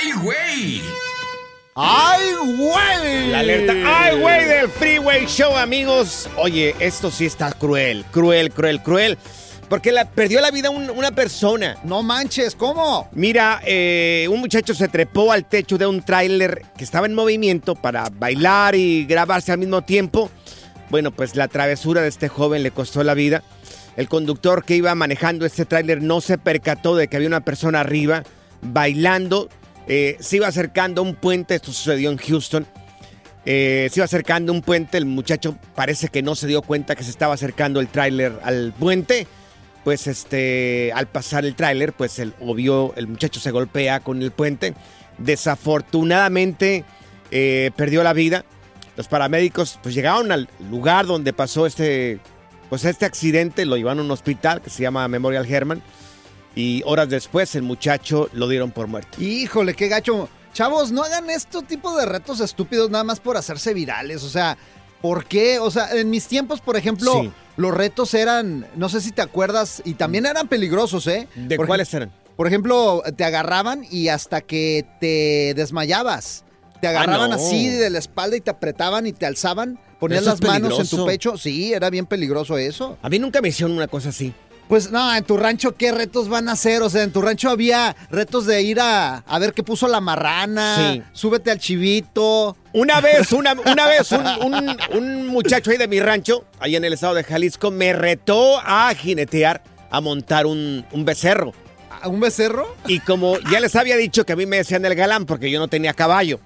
[0.00, 0.82] ¡Ay, güey!
[1.74, 3.28] ¡Ay, güey!
[3.30, 4.44] La alerta ¡Ay, güey!
[4.46, 6.28] del Freeway Show, amigos.
[6.36, 9.18] Oye, esto sí está cruel, cruel, cruel, cruel.
[9.68, 11.76] Porque la, perdió la vida un- una persona.
[11.84, 13.08] No manches, ¿cómo?
[13.12, 17.74] Mira, eh, un muchacho se trepó al techo de un tráiler que estaba en movimiento
[17.74, 20.30] para bailar y grabarse al mismo tiempo.
[20.88, 23.42] Bueno, pues la travesura de este joven le costó la vida.
[23.96, 27.80] El conductor que iba manejando este tráiler no se percató de que había una persona
[27.80, 28.24] arriba
[28.62, 29.48] bailando.
[29.92, 32.64] Eh, se iba acercando un puente, esto sucedió en Houston.
[33.44, 37.02] Eh, se iba acercando un puente, el muchacho parece que no se dio cuenta que
[37.02, 39.26] se estaba acercando el tráiler al puente.
[39.82, 44.30] Pues este, al pasar el tráiler, pues el obvio, el muchacho se golpea con el
[44.30, 44.74] puente.
[45.18, 46.84] Desafortunadamente
[47.32, 48.44] eh, perdió la vida.
[48.96, 52.20] Los paramédicos pues llegaron al lugar donde pasó este,
[52.68, 55.82] pues este accidente, lo llevaron a un hospital que se llama Memorial Herman.
[56.54, 59.22] Y horas después el muchacho lo dieron por muerto.
[59.22, 60.28] Híjole, qué gacho.
[60.52, 64.24] Chavos, no hagan este tipo de retos estúpidos nada más por hacerse virales.
[64.24, 64.58] O sea,
[65.00, 65.58] ¿por qué?
[65.60, 67.30] O sea, en mis tiempos, por ejemplo, Sí.
[67.56, 71.28] los retos eran, no sé si te acuerdas, y también eran peligrosos, ¿eh?
[71.36, 72.10] ¿De Por cuáles eran?
[72.36, 76.44] Por ejemplo, te agarraban y hasta que te desmayabas.
[76.80, 77.42] Te agarraban Ah, no.
[77.46, 79.78] así de la espalda y te apretaban y te alzaban.
[80.00, 81.36] Ponías las manos en tu pecho.
[81.36, 82.96] Sí, era bien peligroso eso.
[83.02, 84.32] A mí nunca me hicieron una cosa así.
[84.70, 86.80] Pues no, en tu rancho, ¿qué retos van a hacer?
[86.82, 90.00] O sea, en tu rancho había retos de ir a, a ver qué puso la
[90.00, 91.02] marrana, Sí.
[91.12, 92.56] súbete al chivito.
[92.72, 96.84] Una vez, una, una vez, un, un- un muchacho ahí de mi rancho, ahí en
[96.84, 101.52] el estado de Jalisco, me retó a jinetear, a montar un, un becerro.
[102.02, 102.74] ¿A ¿Un becerro?
[102.86, 105.58] Y como ya les había dicho que a mí me decían el galán porque yo
[105.58, 106.38] no tenía caballo.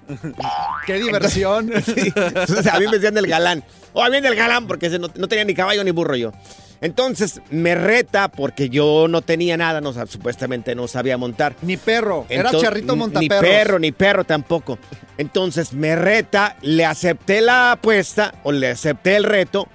[0.87, 1.71] ¡Qué diversión!
[1.85, 3.63] Sí, entonces a mí me decían el galán.
[3.93, 6.33] O a mí el galán porque no tenía ni caballo ni burro yo.
[6.85, 11.55] Entonces me reta porque yo no tenía nada, no, supuestamente no sabía montar.
[11.63, 13.41] Ni perro, era charrito Ni montaperros.
[13.41, 14.77] perro, ni perro tampoco.
[15.17, 19.67] Entonces me reta, le acepté la apuesta o le acepté el reto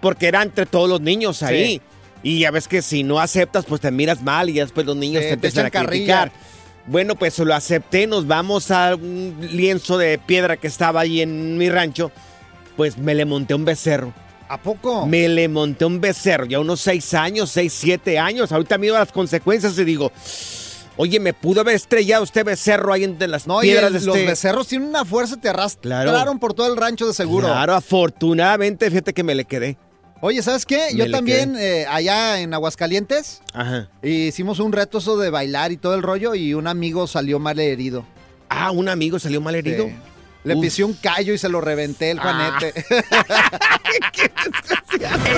[0.00, 1.80] porque era entre todos los niños ahí.
[2.22, 5.22] Y ya ves que si no aceptas, pues te miras mal y después los niños
[5.22, 6.22] te te empiezan a carrilla.
[6.24, 6.32] criticar.
[6.86, 11.56] Bueno, pues lo acepté, nos vamos a un lienzo de piedra que estaba ahí en
[11.56, 12.12] mi rancho.
[12.76, 14.12] Pues me le monté un becerro.
[14.48, 15.06] ¿A poco?
[15.06, 18.50] Me le monté un becerro, ya unos seis años, seis, siete años.
[18.52, 20.10] Ahorita mido las consecuencias y digo,
[20.96, 24.06] oye, me pudo haber estrellado este becerro ahí entre las No, y piedras el- de
[24.06, 24.26] los este...
[24.28, 26.38] becerros tienen una fuerza, te arrastraron Claro.
[26.38, 27.46] por todo el rancho de seguro.
[27.46, 29.76] Claro, afortunadamente, fíjate que me le quedé.
[30.20, 30.88] Oye, ¿sabes qué?
[30.92, 33.88] Me Yo también, eh, allá en Aguascalientes, Ajá.
[34.02, 37.60] hicimos un reto eso de bailar y todo el rollo y un amigo salió mal
[37.60, 38.04] herido.
[38.48, 39.84] Ah, un amigo salió mal herido.
[39.84, 39.92] Sí.
[40.44, 40.62] Le Uf.
[40.62, 42.22] pisé un callo y se lo reventé el Ah.
[42.58, 42.84] Juanete.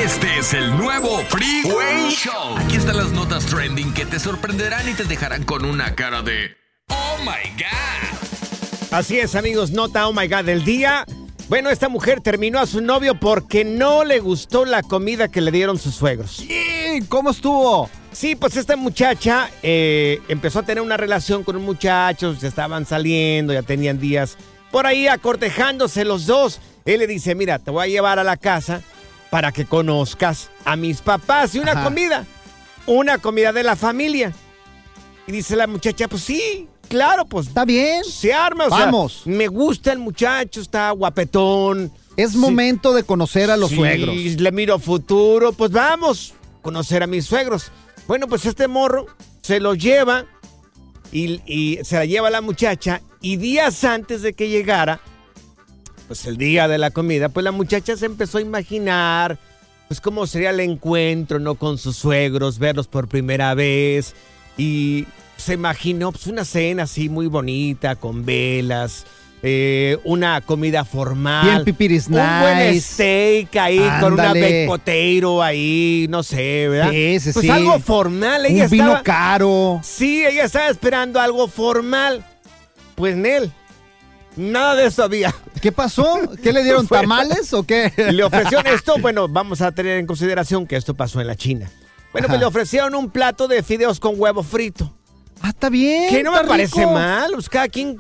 [0.03, 2.57] Este es el nuevo Freeway Show.
[2.57, 6.57] Aquí están las notas trending que te sorprenderán y te dejarán con una cara de
[6.89, 8.93] Oh my God.
[8.93, 11.05] Así es, amigos, nota, oh my God, del día.
[11.49, 15.51] Bueno, esta mujer terminó a su novio porque no le gustó la comida que le
[15.51, 16.41] dieron sus suegros.
[16.41, 17.91] ¿Y cómo estuvo?
[18.13, 22.87] Sí, pues esta muchacha eh, empezó a tener una relación con un muchacho, se estaban
[22.87, 24.37] saliendo, ya tenían días
[24.71, 26.61] por ahí acortejándose los dos.
[26.85, 28.83] Él le dice, mira, te voy a llevar a la casa
[29.31, 31.85] para que conozcas a mis papás y una Ajá.
[31.85, 32.27] comida,
[32.87, 34.33] una comida de la familia.
[35.27, 38.03] Y dice la muchacha, pues sí, claro, pues ¿Está bien?
[38.05, 38.67] se arma.
[38.67, 39.23] O sea, Vamos.
[39.27, 41.93] me gusta el muchacho, está guapetón.
[42.17, 42.39] Es Sí.
[42.39, 44.17] momento de conocer a los Sí, suegros.
[44.17, 47.71] Le miro futuro, pues vamos, conocer a mis suegros.
[48.09, 49.07] Bueno, pues este morro
[49.43, 50.25] se lo lleva
[51.13, 55.01] y, y se la lleva la muchacha y días antes de que llegara,
[56.09, 59.39] pues el día de la comida, pues la muchacha se empezó a imaginar,
[59.89, 61.55] pues cómo sería el encuentro, ¿no?
[61.55, 64.15] Con sus suegros, verlos por primera vez
[64.57, 65.07] y
[65.37, 69.07] se imaginó pues una cena así muy bonita, con velas.
[69.43, 71.47] eh, una comida formal.
[71.47, 76.91] Bien pipiris Un buen steak ahí con una baked potato ahí, no sé, ¿verdad?
[76.91, 77.51] Sí, sí, pues sí.
[77.51, 78.45] algo formal.
[78.47, 79.81] Ella Un vino estaba, caro.
[79.83, 82.23] Sí, ella estaba esperando algo formal.
[83.01, 83.51] Pues Nel,
[84.37, 85.35] nada de eso había.
[85.63, 86.21] ¿Qué pasó?
[86.43, 86.87] ¿Qué le dieron?
[86.87, 87.91] ¿Tamales o qué?
[88.13, 91.71] Le ofrecieron esto, bueno, vamos a tener en consideración que esto pasó en la China.
[92.13, 94.93] Bueno, pues le ofrecieron un plato de fideos con huevo frito.
[95.41, 96.11] Ah, está bien.
[96.11, 96.93] Que no me parece rico.
[96.93, 97.99] mal, pues cada quien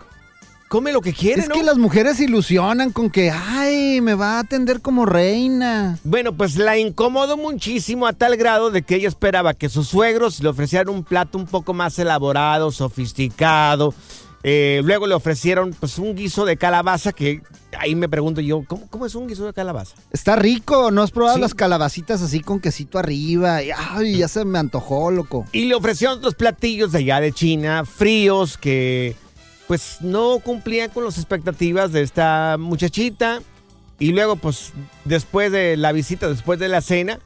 [0.68, 1.54] come lo que quiere, Es ¿no?
[1.54, 5.98] que las mujeres se ilusionan con que, ay, me va a atender como reina.
[6.04, 10.40] Bueno, pues la incomodó muchísimo a tal grado de que ella esperaba que sus suegros
[10.42, 13.94] le ofrecieran un plato un poco más elaborado, sofisticado.
[14.42, 17.42] Eh, luego le ofrecieron pues un guiso de calabaza que
[17.78, 19.94] ahí me pregunto yo, ¿cómo, cómo es un guiso de calabaza?
[20.12, 21.40] Está rico, ¿no has probado Sí.
[21.42, 23.62] las calabacitas así con quesito arriba?
[23.62, 25.44] Y, Ay, ya se me antojó, loco.
[25.52, 29.14] Y le ofrecieron otros platillos de allá de China, fríos, que
[29.68, 33.40] pues no cumplían con las expectativas de esta muchachita.
[33.98, 34.72] Y luego, pues,
[35.04, 37.20] después de la visita, después de la cena,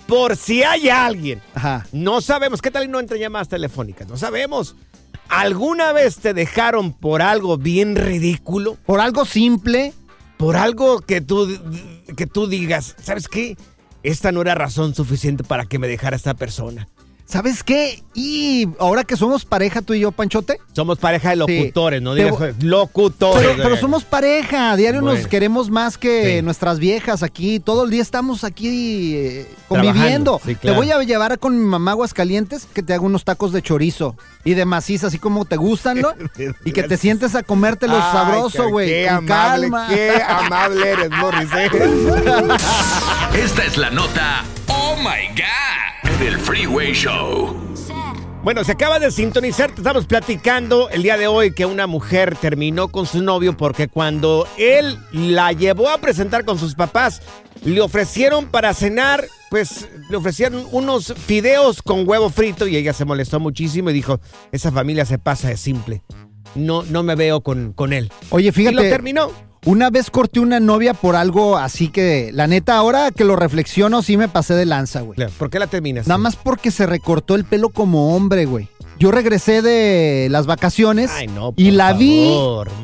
[0.08, 1.86] Por si hay alguien, Ajá.
[1.94, 4.08] no sabemos, ¿qué tal y no entran llamadas telefónicas?
[4.08, 4.76] No sabemos.
[5.30, 8.78] ¿Alguna vez te dejaron por algo bien ridículo?
[8.86, 9.94] Por algo simple.
[10.38, 11.48] Por algo que tú,
[12.16, 13.58] que tú digas, ¿sabes qué?
[14.04, 16.88] Esta no era razón suficiente para que me dejara esta persona.
[17.34, 18.04] ¿Sabes qué?
[18.14, 20.60] Y ahora que somos pareja tú y yo, Panchote.
[20.74, 23.58] Somos pareja de locutores, no digas locutores.
[23.58, 26.42] Pero, somos pareja, a diario nos queremos más que Sí.
[26.44, 27.60] nuestras viejas aquí.
[27.60, 30.38] Todo el día estamos aquí eh, conviviendo.
[30.38, 30.80] Trabajando, sí, claro.
[30.80, 34.16] Te voy a llevar con mi mamá Aguascalientes que te haga unos tacos de chorizo
[34.44, 36.10] y de maciza, así como te gustan, ¿no?
[36.66, 38.88] y que te sientes a comértelos Ay, sabroso, qué- güey.
[38.90, 39.88] Qué con amable, calma.
[39.90, 41.50] qué amable eres, Morris.
[41.58, 41.70] ¿eh?
[43.34, 47.56] Esta es la nota Oh My God del Freeway Show.
[48.44, 52.36] Bueno, se acaba de sintonizar, te estamos platicando el día de hoy que una mujer
[52.36, 57.22] terminó con su novio porque cuando él la llevó a presentar con sus papás,
[57.64, 63.06] le ofrecieron para cenar, pues le ofrecieron unos fideos con huevo frito y ella se
[63.06, 64.20] molestó muchísimo y dijo,
[64.52, 66.04] esa familia se pasa de simple.
[66.56, 68.12] No, no me veo con, con él.
[68.30, 69.32] Oye, Y lo fíjate, terminó.
[69.66, 74.02] Una vez corté una novia por algo así que, la neta, ahora que lo reflexiono,
[74.02, 75.20] sí me pasé de lanza, güey.
[75.38, 76.08] ¿Por qué la terminas?
[76.08, 78.70] Nada más porque se recortó el pelo como hombre, güey.
[79.00, 82.30] Yo regresé de las vacaciones Ay, no, y la vi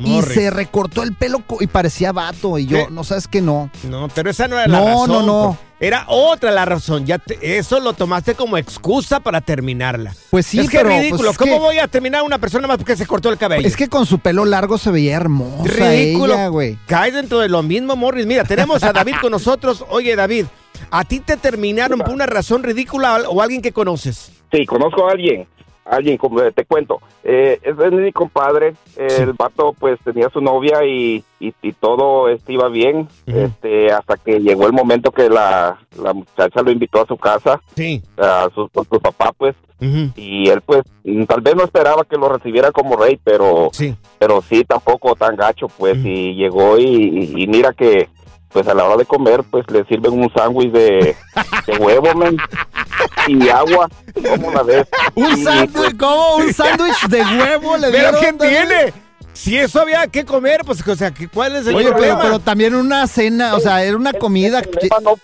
[0.04, 2.58] y se recortó el pelo y parecía vato.
[2.58, 2.92] Y yo, ¿Qué?
[2.92, 3.70] no sabes que no.
[3.88, 5.08] No, pero esa no era la No, razón.
[5.08, 5.58] no, no.
[5.58, 7.06] por- Era otra la razón.
[7.06, 10.14] Ya te- eso lo tomaste como excusa para terminarla.
[10.30, 11.18] Pues sí, es que pero, ridículo.
[11.22, 13.38] pues, es ¿Cómo que- voy a terminar a una persona más porque se cortó el
[13.38, 13.66] cabello?
[13.66, 16.50] Es que con su pelo largo se veía hermosa ridículo.
[16.52, 16.76] güey.
[16.86, 18.26] Cae dentro de lo mismo, Morris.
[18.26, 19.84] Mira, tenemos a David con nosotros.
[19.88, 20.46] Oye, David,
[20.90, 24.32] ¿a ti te terminaron por una razón ridícula o alguien que conoces?
[24.52, 25.46] Sí, conozco a alguien.
[25.84, 31.24] Alguien, como te cuento, eh, es mi compadre, el vato pues tenía su novia y,
[31.40, 36.12] y, y todo este, iba bien, este, hasta que llegó el momento que la, la
[36.12, 38.02] muchacha lo invitó a su casa, Sí.
[38.18, 42.28] a su, su papá pues, y él pues mm, tal vez no esperaba que lo
[42.28, 43.94] recibiera como rey, pero Sí.
[44.18, 48.08] pero sí tampoco tan gacho pues, y llegó y mira que
[48.52, 51.16] pues a la hora de comer pues le sirven un sándwich de,
[51.66, 52.36] de huevo, men,
[53.28, 53.88] y agua,
[54.28, 54.86] como la ves.
[55.14, 56.36] Un Y, sándwich, ¿cómo?
[56.36, 58.38] ¿Un sándwich de huevo le ¿Pero también?
[58.38, 58.92] tiene?
[59.32, 62.20] Si eso había que comer, pues, o sea, ¿qué- ¿cuál es el Oye, pero, problema?
[62.22, 64.58] pero también una cena, o sea, era una comida.
[64.58, 65.18] El problema no,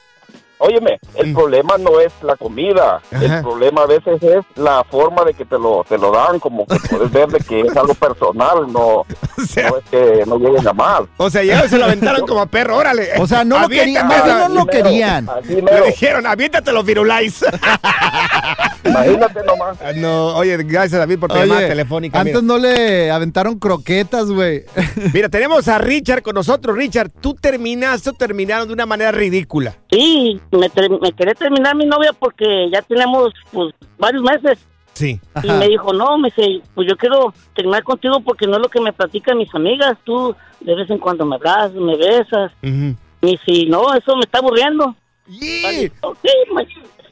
[0.59, 3.37] óyeme, el problema no es la comida, Ajá.
[3.39, 6.67] el problema a veces es la forma de que te lo, te lo dan, como
[6.67, 9.05] que puedes ver de que es algo personal, no,
[9.49, 11.07] sea- no es que no lleguen a mal.
[11.19, 13.09] O sea, ya se lo aventaron como a perro, órale.
[13.19, 15.29] O sea, no lo querían, más bien no lo querían.
[15.49, 17.45] Le dijeron, aviéntate los virulais.
[18.85, 19.77] imagínate nomás.
[19.83, 22.21] Ah, no, oye, gracias David por tu llamada telefónica.
[22.21, 22.47] antes Mira.
[22.47, 24.65] no le aventaron croquetas, güey.
[25.13, 26.77] Mira, tenemos a Richard con nosotros.
[26.77, 29.75] Richard, tú terminaste o terminaron de una manera ridícula.
[29.91, 34.59] Sí, me, me quería terminar mi novia porque ya tenemos pues varios meses.
[34.95, 35.21] Sí.
[35.43, 38.69] Y me dijo, no, me dice, pues yo quiero terminar contigo porque no es lo
[38.71, 39.99] que me platican mis amigas.
[40.05, 42.51] Tú de vez en cuando me abrazas, me besas.
[42.63, 42.97] Ujú.
[43.23, 44.95] Y si no, eso me está aburriendo.
[45.29, 46.19] Y- Ok,
[46.53, 46.63] ma-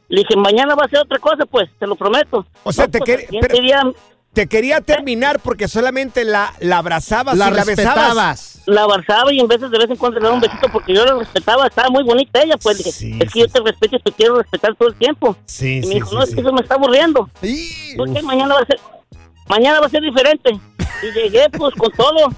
[0.07, 2.45] le dije, mañana va a ser otra cosa, pues, te lo prometo.
[2.63, 3.27] O sea, No, te pues, quer-
[4.35, 7.95] Te quería terminar porque solamente la, la abrazabas La y la besabas.
[7.95, 8.61] respetabas.
[8.67, 11.05] la abrazaba y en veces de vez en cuando le daba un besito porque yo
[11.05, 13.95] la respetaba, estaba muy bonita ella, pues dije, Sí, es que sí, yo te respeto
[13.95, 15.35] y te quiero respetar todo el tiempo.
[15.45, 17.29] Sí, y sí, me dijo, sí, no, es que eso me está aburriendo.
[17.41, 18.79] Y- ¿Por qué mañana va a ser?
[19.47, 20.59] Mañana va a ser diferente.
[21.03, 22.29] Y llegué pues con todo.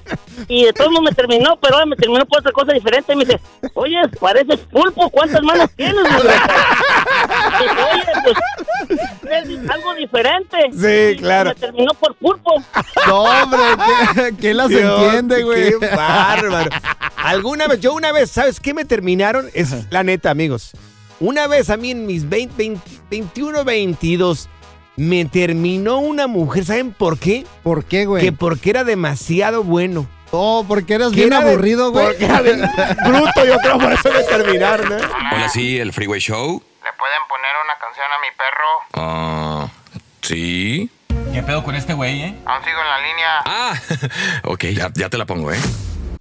[0.48, 3.14] Y de todo me terminó, pero ahora me terminó por otra cosa diferente.
[3.14, 3.40] Y me dice,
[3.76, 5.96] oye, pareces pulpo, ¿cuántas manos tienes?
[5.96, 8.38] Y dije, oye, pues
[9.70, 10.58] algo diferente.
[10.74, 11.50] Sí, Y claro.
[11.52, 12.52] Me terminó por pulpo.
[13.08, 13.60] No, hombre,
[14.16, 15.74] ¿qué, qué las Dios, entiende, güey?
[15.80, 16.70] Qué bárbaro.
[17.16, 19.50] Alguna vez, yo una vez, ¿sabes qué me terminaron?
[19.54, 20.72] Es la neta, amigos.
[21.20, 24.50] Una vez a mí en mis 20, 20, 21, 22,
[24.98, 26.66] me terminó una mujer.
[26.66, 27.46] ¿Saben por qué?
[27.64, 28.32] ¿Por qué, Que güey?
[28.32, 30.08] porque era demasiado bueno.
[30.32, 32.06] Oh, porque eras bien era de- aburrido, güey.
[32.08, 32.62] Porque era bien
[33.06, 34.96] bruto, yo creo, por eso me terminaron, ¿no?
[34.96, 36.62] Hola, sí, el Freeway Show.
[36.84, 38.68] ¿Le pueden poner una canción a mi perro?
[38.94, 39.68] Ah,
[40.22, 40.90] sí.
[41.34, 42.36] ¿Qué pedo con este güey, eh?
[42.46, 43.42] Aún sigo en la línea.
[43.46, 43.74] Ah,
[44.44, 45.60] ok, ya, ya te la pongo, ¿eh?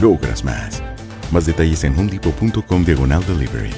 [0.00, 0.82] logras más.
[1.30, 3.70] Más detalles en homedepot.com diagonal delivery.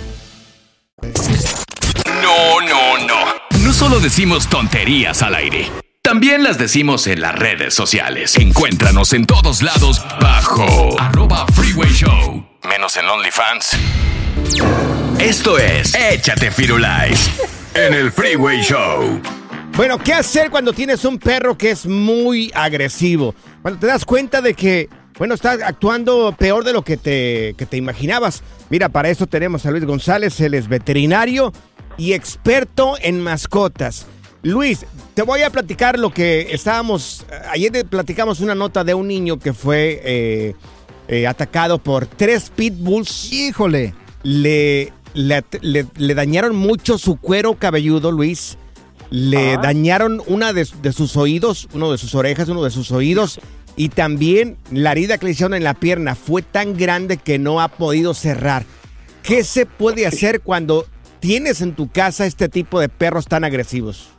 [2.22, 3.64] No, no, no.
[3.64, 5.70] No solo decimos tonterías al aire.
[6.02, 8.36] También las decimos en las redes sociales.
[8.36, 12.46] Encuéntranos en todos lados bajo arroba freeway show.
[12.68, 13.78] Menos en OnlyFans.
[15.18, 17.30] Esto es Échate Firulais
[17.74, 19.20] en el Freeway Show.
[19.76, 23.34] Bueno, ¿qué hacer cuando tienes un perro que es muy agresivo?
[23.62, 27.66] Cuando te das cuenta de que, bueno, está actuando peor de lo que te, que
[27.66, 28.42] te imaginabas.
[28.70, 31.52] Mira, para eso tenemos a Luis González, él es veterinario
[31.96, 34.06] y experto en mascotas.
[34.42, 39.08] Luis, te voy a platicar lo que estábamos, ayer te platicamos una nota de un
[39.08, 40.54] niño que fue eh,
[41.08, 43.32] eh, atacado por tres pitbulls.
[43.32, 43.94] Híjole.
[44.22, 48.58] Le, le, le- le dañaron mucho su cuero cabelludo, Luis.
[49.10, 53.38] Le dañaron una de, de sus oídos, uno de sus orejas, uno de sus oídos.
[53.76, 57.60] Y también la herida que le hicieron en la pierna fue tan grande que no
[57.60, 58.64] ha podido cerrar.
[59.22, 60.84] ¿Qué se puede hacer cuando
[61.20, 64.10] tienes en tu casa este tipo de perros tan agresivos?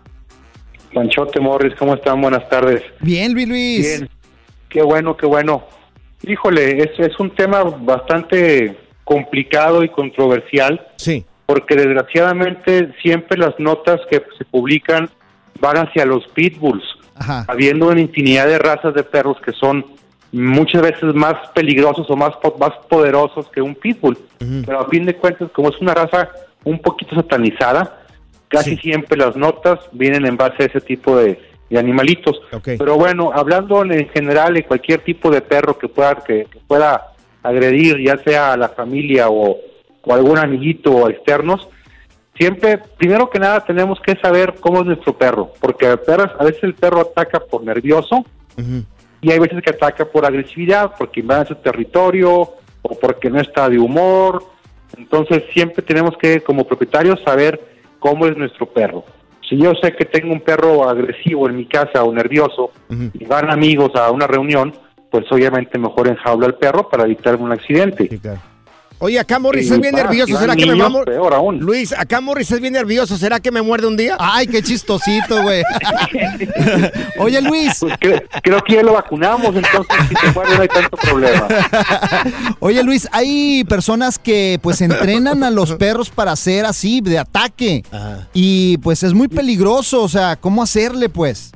[0.94, 2.22] Panchote Morris, ¿cómo están?
[2.22, 2.82] Buenas tardes.
[3.02, 3.98] Bien, Luis Luis.
[4.00, 4.10] Bien,
[4.70, 5.66] qué bueno, qué bueno.
[6.24, 10.86] Híjole, es, es un tema bastante complicado y controversial.
[10.96, 11.26] Sí.
[11.46, 15.10] Porque desgraciadamente siempre las notas que se publican
[15.60, 16.84] van hacia los pitbulls,
[17.16, 17.46] Ajá.
[17.48, 19.86] habiendo una infinidad de razas de perros que son
[20.32, 24.18] muchas veces más peligrosos o más, más poderosos que un pitbull.
[24.66, 26.30] Pero a fin de cuentas, como es una raza
[26.64, 28.02] un poquito satanizada,
[28.50, 32.42] casi siempre las notas vienen en base a ese tipo de, de animalitos.
[32.64, 37.14] Pero bueno, hablando en general de cualquier tipo de perro que pueda que, que pueda
[37.42, 39.58] agredir, ya sea a la familia o,
[40.02, 41.70] o algún amiguito o externos,
[42.38, 45.96] siempre, primero que nada, tenemos que saber cómo es nuestro perro, porque a
[46.44, 48.26] veces el perro ataca por nervioso
[49.22, 52.32] y hay veces que ataca por agresividad, porque invade su territorio
[52.82, 54.44] o porque no está de humor.
[54.98, 57.60] Entonces siempre tenemos que, como propietarios, saber
[58.00, 59.04] cómo es nuestro perro.
[59.50, 63.52] Si yo sé que tengo un perro agresivo en mi casa o nervioso y van
[63.52, 64.74] amigos a una reunión,
[65.12, 68.20] pues obviamente mejor enjaula al perro para evitar un accidente.
[69.00, 70.38] Oye, acá Morris es bien nervioso.
[70.40, 71.60] ¿Será que me aún.
[71.60, 73.18] Luis, acá Morris es bien nervioso.
[73.18, 74.16] ¿Será que me muerde un día?
[74.20, 75.64] Ay, qué chistosito, güey.
[77.20, 77.78] Oye, Luis.
[77.80, 81.48] Pues cre- creo que ya lo vacunamos, entonces si te muerde no hay tanto problema.
[82.60, 87.84] Oye, Luis, hay personas que pues entrenan a los perros para hacer así, de ataque.
[88.34, 91.52] Y pues es muy peligroso, o sea, ¿cómo hacerle pues?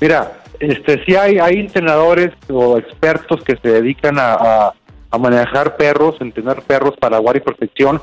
[0.00, 4.74] Mira, este sí hay, hay entrenadores o expertos que se dedican a, a-
[5.10, 8.00] a manejar perros, entrenar perros para guardia y protección.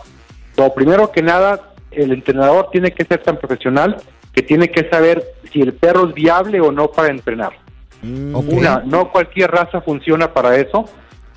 [0.76, 3.98] Primero que nada, el entrenador tiene que ser tan profesional
[4.34, 7.54] que tiene que saber si el perro es viable o no para entrenar.
[8.58, 10.86] Una, no cualquier raza funciona para eso.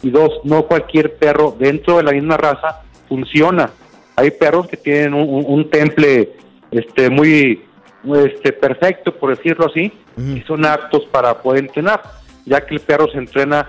[0.03, 3.71] Y dos, no cualquier perro dentro de la misma raza funciona.
[4.17, 6.33] Hay perros que tienen un, un- un temple
[6.71, 7.65] este, muy
[8.25, 12.01] este, perfecto, por decirlo así, y son aptos para poder entrenar,
[12.47, 13.69] ya que el perro se entrena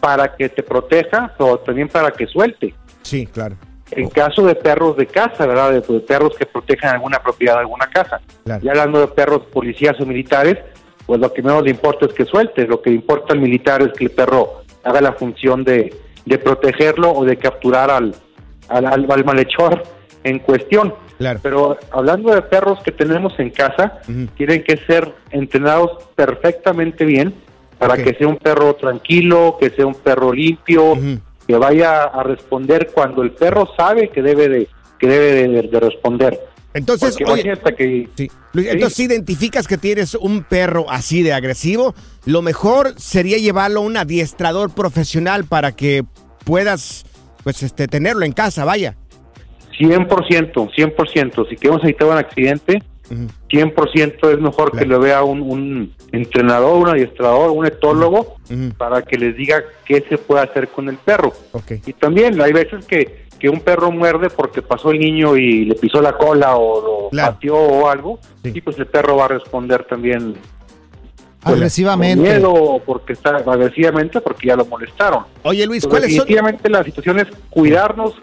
[0.00, 2.74] para que te proteja o también para que suelte.
[3.02, 3.56] Sí, claro.
[3.90, 5.72] En caso de perros de casa, ¿verdad?
[5.72, 8.20] De, de perros que protejan alguna propiedad de alguna casa.
[8.44, 8.62] Claro.
[8.62, 10.58] Ya hablando de perros policías o militares,
[11.06, 12.66] pues lo que menos le importa es que suelte.
[12.66, 15.94] Lo que importa al militar es que el perro haga la función de,
[16.26, 18.14] de protegerlo o de capturar al,
[18.68, 19.82] al, al- al malhechor
[20.22, 20.94] en cuestión.
[21.42, 24.00] Pero hablando de perros que tenemos en casa,
[24.36, 27.34] tienen que ser entrenados perfectamente bien
[27.78, 30.98] para que sea un perro tranquilo, que sea un perro limpio,
[31.46, 35.80] que vaya a responder cuando el perro sabe que debe de que debe de, de
[35.80, 36.40] responder.
[36.74, 38.30] Entonces, oye, Luis, Sí.
[38.54, 41.94] entonces si identificas que tienes un perro así de agresivo,
[42.26, 46.04] lo mejor sería llevarlo a un adiestrador profesional para que
[46.44, 47.06] puedas
[47.44, 48.96] pues este tenerlo en casa, vaya.
[49.78, 55.94] 100%, 100%, si queremos evitar un accidente, 100% es mejor que lo vea un, un
[56.12, 58.36] entrenador, un adiestrador, un etólogo,
[58.76, 61.32] para que les diga qué se puede hacer con el perro.
[61.86, 65.74] Y también hay veces que, que un perro muerde porque pasó el niño y le
[65.74, 69.84] pisó la cola o lo pateó o algo, y pues el perro va a responder
[69.84, 70.34] también
[71.42, 72.16] pues, Agresivamente.
[72.24, 75.24] con miedo porque está agresivamente porque ya lo molestaron.
[75.44, 76.18] Oye Luis, ¿cuáles son?
[76.26, 78.20] definitivamente la situación es cuidarnos, cu-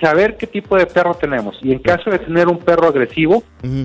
[0.00, 1.58] saber qué tipo de perro tenemos.
[1.62, 3.42] Y en caso de tener un perro agresivo,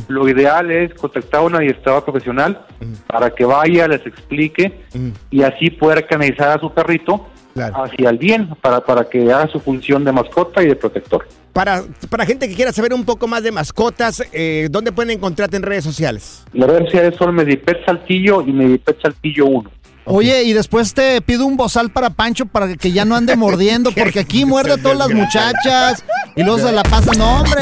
[0.07, 2.65] lo ideal es contactar a un adiestrador profesional
[3.07, 4.81] para que vaya, les explique
[5.29, 9.59] y así poder canalizar a su perrito hacia el bien, para, para que haga su
[9.59, 11.27] función de mascota y de protector.
[11.51, 15.57] Para, para gente que quiera saber un poco más de mascotas, eh, ¿dónde pueden encontrarte
[15.57, 16.45] en redes sociales?
[16.53, 19.71] Las redes sociales son Medipet Saltillo y Medipet Saltillo 1.
[20.11, 23.91] Oye, y después te pido un bozal para Pancho para que ya no ande mordiendo,
[23.91, 26.03] porque aquí muerde a todas las muchachas
[26.35, 27.61] y luego se la pasan, no, hombre.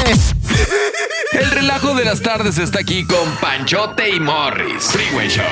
[1.33, 4.85] El relajo de las tardes está aquí con Panchote y Morris.
[4.85, 5.43] Freeway Show.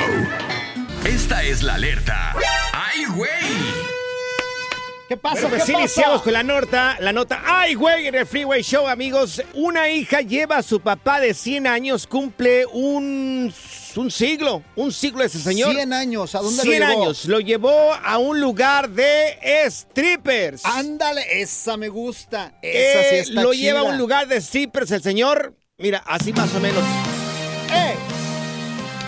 [1.04, 2.34] Esta es la alerta.
[2.72, 3.30] ¡Ay, güey!
[5.10, 5.42] ¿Qué pasa?
[5.42, 5.84] Bueno, pues ¿Qué sí, pasa?
[5.84, 7.44] iniciamos con la nota, la nota.
[7.46, 8.08] ¡Ay, güey!
[8.08, 9.44] En el Freeway Show, amigos.
[9.54, 13.54] Una hija lleva a su papá de 100 años, cumple un,
[13.98, 14.64] un siglo.
[14.76, 15.74] Un siglo ese señor.
[15.74, 17.02] 100 años, ¿a dónde lo 100 llevó?
[17.04, 17.26] años.
[17.26, 19.38] Lo llevó a un lugar de
[19.70, 20.66] strippers.
[20.66, 22.54] Ándale, esa me gusta.
[22.62, 23.62] Esa sí Eh, está lo chida.
[23.64, 25.56] lleva a un lugar de strippers el señor.
[25.78, 26.84] Mira, así más o menos.
[27.74, 27.94] ¡Eh!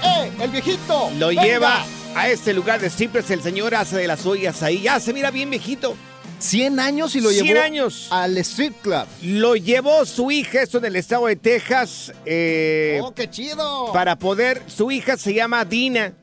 [0.03, 0.31] ¡Eh!
[0.41, 1.09] ¡El viejito!
[1.17, 1.43] Lo venga.
[1.43, 3.29] lleva a este lugar de strippers.
[3.31, 4.81] El señor hace de las ollas ahí.
[4.81, 5.95] Ya se mira bien viejito.
[6.39, 8.07] 100 años y lo 100 llevó años.
[8.11, 9.05] al Street Club.
[9.23, 12.13] Lo llevó su hija, esto en el estado de Texas.
[12.25, 13.91] eh, ¡Oh, qué chido!
[13.91, 16.13] para poder, su hija se llama Dina.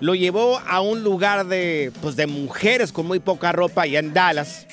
[0.00, 4.14] lo llevó a un lugar de, pues, de mujeres con muy poca ropa allá en
[4.14, 4.66] Dallas.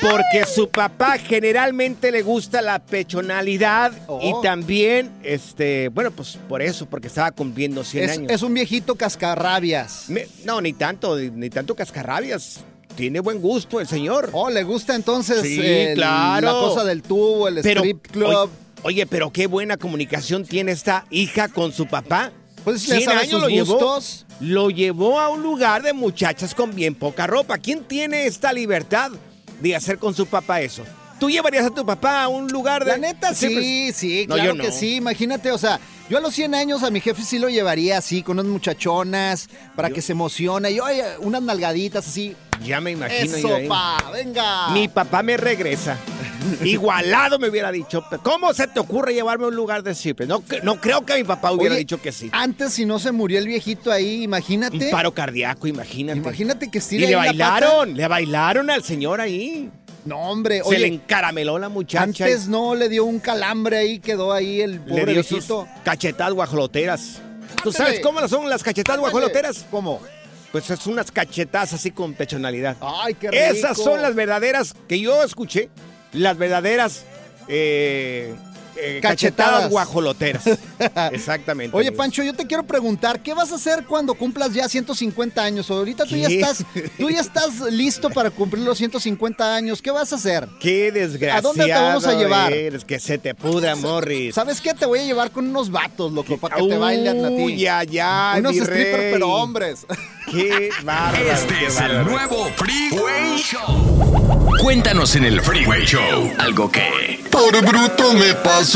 [0.00, 6.86] Porque su papá generalmente le gusta la pechonalidad y también, este, bueno, pues por eso,
[6.86, 8.32] porque estaba cumpliendo 100 Es, años.
[8.32, 10.06] es un viejito cascarrabias.
[10.08, 12.60] Me- no, ni tanto, ni tanto cascarrabias.
[12.96, 14.30] Tiene buen gusto el señor.
[14.32, 16.46] Oh, le gusta entonces Sí, el- claro.
[16.46, 18.50] la cosa del tubo, el Pero, strip club.
[18.82, 22.32] Oye, pero qué buena comunicación tiene esta hija con su papá.
[22.64, 24.26] Pues le 100 sabe años lo llevó, gustos.
[24.40, 27.58] lo llevó a un lugar de muchachas con bien poca ropa.
[27.58, 29.10] ¿Quién tiene esta libertad
[29.60, 30.82] de hacer con su papá eso?
[31.18, 32.92] ¿Tú llevarías a tu papá a un lugar de...
[32.92, 34.64] La neta, sí, sí, No, claro yo no.
[34.64, 34.96] que sí.
[34.96, 38.22] Imagínate, o sea, yo a los 100 años a mi jefe sí lo llevaría así,
[38.22, 40.70] con unas muchachonas, para que se emocione.
[40.70, 42.34] Y oye, unas nalgaditas así.
[42.64, 44.68] Ya me imagino Eso, pa, venga.
[44.70, 45.96] Mi papá me regresa.
[46.64, 48.04] Igualado me hubiera dicho.
[48.22, 50.20] ¿Cómo se te ocurre llevarme a un lugar de strip?
[50.22, 52.28] No, no creo que mi papá hubiera Oye, dicho que sí.
[52.32, 54.76] Antes, si no se murió el viejito ahí, imagínate.
[54.76, 56.18] Un paro cardíaco, imagínate.
[56.18, 59.70] Imagínate que Y estire le bailaron, le bailaron al señor ahí.
[60.04, 62.02] No, hombre, Se le encarameló la muchacha.
[62.04, 65.68] antes no le dio un calambre ahí, quedó ahí el le pobre sus viejito.
[65.84, 67.20] cachetadas guajoloteras.
[67.62, 69.66] ¿Tú sabes cómo son las cachetadas guajoloteras?
[69.70, 70.00] ¿Cómo?
[70.52, 72.76] Pues es unas cachetadas así con pechonalidad.
[72.80, 73.42] Ay, qué rico.
[73.42, 75.70] Esas son las verdaderas que yo escuché,
[76.12, 77.04] las verdaderas
[77.46, 78.34] eh,
[78.80, 79.10] eh, Cachetadas.
[79.10, 80.44] cachetadas guajoloteras.
[81.12, 81.76] Exactamente.
[81.76, 81.92] Oye.
[81.92, 85.70] Pancho, yo te quiero preguntar, ¿qué vas a hacer cuando cumplas ya 150 años?
[85.70, 86.64] Ahorita tú ya estás,
[86.98, 89.82] tú ya estás listo para cumplir los 150 años.
[89.82, 90.48] ¿Qué vas a hacer?
[90.60, 91.38] Qué desgraciado.
[91.38, 92.52] ¿A dónde te vamos a llevar?
[92.52, 94.34] eres, que se te pudra, Morris.
[94.34, 94.72] ¿Sabes qué?
[94.74, 97.34] Te voy a llevar con unos vatos, loco, para que te bailen a ti.
[97.42, 99.86] Uy, ya, ya, Unos strippers, pero hombres.
[100.30, 101.32] Qué bárbaro.
[101.32, 104.56] Este qué es el nuevo Freeway Show.
[104.62, 107.20] Cuéntanos en el Freeway Show algo que...
[107.30, 108.69] Por bruto me pasó.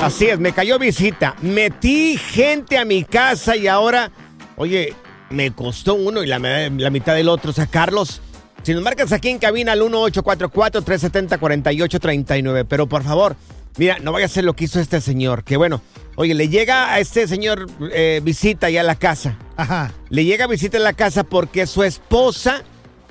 [0.00, 1.36] Así es, me cayó visita.
[1.42, 4.10] Metí gente a mi casa y ahora,
[4.56, 4.94] oye,
[5.28, 8.22] me costó uno y la, la mitad del otro sacarlos.
[8.62, 13.36] Si nos marcas aquí en cabina al 1844-370-4839, pero por favor,
[13.76, 15.82] mira, no vaya a ser lo que hizo este señor, que bueno,
[16.16, 19.36] oye, le llega a este señor eh, visita ya a la casa.
[19.56, 19.92] Ajá.
[20.08, 22.62] Le llega visita a la casa porque su esposa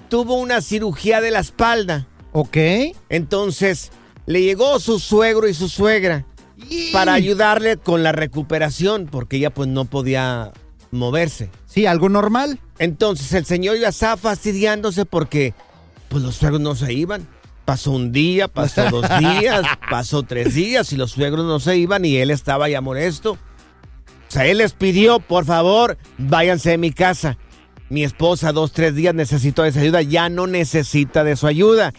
[0.09, 2.07] tuvo una cirugía de la espalda.
[2.31, 2.57] Ok.
[3.09, 3.91] Entonces,
[4.25, 6.25] le llegó su suegro y su suegra
[6.91, 10.51] para ayudarle con la recuperación, porque ella pues no podía
[10.91, 11.49] moverse.
[11.65, 12.59] Sí, algo normal.
[12.79, 15.53] Entonces el señor ya estaba fastidiándose porque
[16.09, 17.27] pues los suegros no se iban.
[17.65, 22.05] Pasó un día, pasó dos días, pasó tres días y los suegros no se iban
[22.05, 23.33] y él estaba ya molesto.
[23.33, 27.37] O sea, él les pidió, por favor, váyanse de mi casa.
[27.89, 31.93] Mi esposa dos, tres días necesitó de esa ayuda, ya no necesita de su ayuda.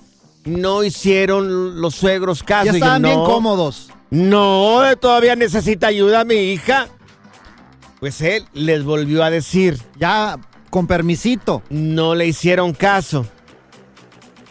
[0.45, 2.67] No hicieron los suegros caso.
[2.67, 3.91] Ya estaban yo, bien "No, cómodos.
[4.11, 6.89] No, todavía necesita ayuda mi hija.
[8.01, 9.81] Pues él les volvió a decir.
[9.99, 10.39] Ya,
[10.71, 11.63] con permisito.
[11.71, 13.27] No le hicieron caso.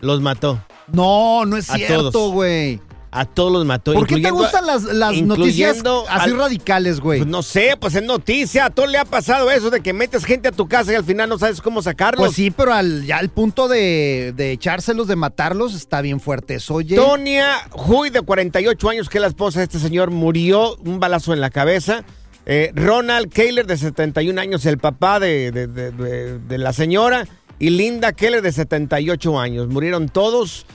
[0.01, 0.59] Los mató.
[0.91, 2.81] No, no es A cierto, güey.
[3.15, 3.93] A todos los mató.
[3.93, 5.77] ¿Por qué te gustan las, las noticias
[6.09, 7.19] así al- radicales, güey?
[7.19, 8.65] Pues no sé, pues es noticia.
[8.65, 11.03] A todo le ha pasado eso de que metes gente a tu casa y al
[11.03, 12.25] final no sabes cómo sacarlos.
[12.25, 16.55] Pues sí, pero al, ya al punto de, de echárselos, de matarlos, está bien fuerte
[16.55, 16.95] eso, oye.
[16.95, 21.33] Tonia Huy, de 48 años, que es la esposa de este señor, murió un balazo
[21.33, 22.03] en la cabeza.
[22.45, 27.25] Eh, Ronald Keller, de 71 años, el papá de, de- de- de- de la señora.
[27.59, 29.67] Y Linda Keller, de 78 años.
[29.69, 30.65] Murieron todos.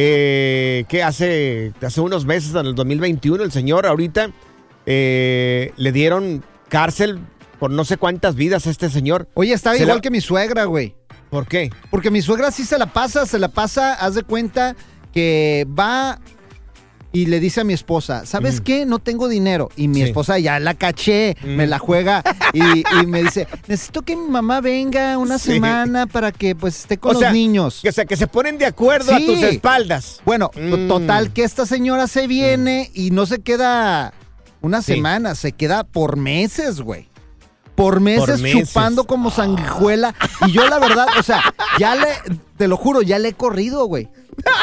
[0.00, 4.30] Eh, que hace, hace unos meses, en el 2021, el señor ahorita
[4.86, 7.18] eh, le dieron cárcel
[7.58, 9.28] por no sé cuántas vidas a este señor.
[9.34, 10.94] Oye, está Se igual la- que mi suegra, güey.
[11.30, 11.70] ¿Por qué?
[11.90, 14.76] Porque mi suegra sí se la pasa, se la pasa, haz de cuenta
[15.12, 16.20] que va
[17.10, 18.84] y le dice a mi esposa, ¿sabes qué?
[18.84, 19.70] No tengo dinero.
[19.76, 20.02] Y mi Sí.
[20.02, 22.60] esposa ya la caché, me la juega y,
[23.00, 25.52] y me dice, necesito que mi mamá venga una Sí.
[25.52, 27.82] semana para que pues esté con O los sea, niños.
[27.88, 30.20] O sea, que se ponen de acuerdo a tus espaldas.
[30.26, 30.86] Bueno, Mm.
[30.88, 34.12] total que esta señora se viene y no se queda
[34.60, 37.08] una semana, se queda por meses, güey.
[37.74, 38.68] Por meses, meses.
[38.68, 40.12] chupando como sanguijuela.
[40.48, 41.40] Y yo la verdad, o sea,
[41.78, 42.08] ya le,
[42.56, 44.08] te lo juro, ya le he corrido, güey.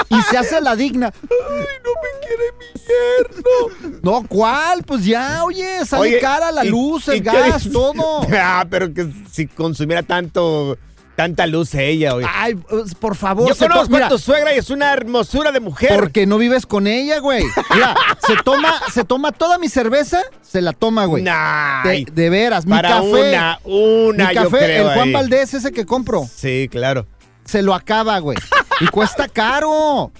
[0.09, 1.11] Y se hace la digna.
[1.21, 3.99] Ay, no me quiere mi yerno.
[4.01, 4.83] No, ¿cuál?
[4.83, 8.21] Pues ya, oye, sale Oye, cara la ¿y- luz, el gas, todo.
[8.33, 10.77] Ah, pero que si consumiera tanto,
[11.15, 12.27] tanta luz ella, oye.
[12.31, 13.47] Ay, pues, por favor.
[13.47, 15.99] Yo se conozco mira, a tu suegra y es una hermosura de mujer.
[15.99, 17.43] Porque no vives con ella, güey.
[17.73, 21.23] Mira, se toma, se toma toda mi cerveza, se la toma, güey.
[21.23, 23.07] Nah, De, de veras, mi para café.
[23.29, 25.13] una, una, mi yo café, creo el Juan ahí.
[25.13, 27.07] Valdés, ese que compro, Sí, claro.
[27.45, 28.37] se lo acaba, güey.
[28.81, 30.11] Y cuesta caro.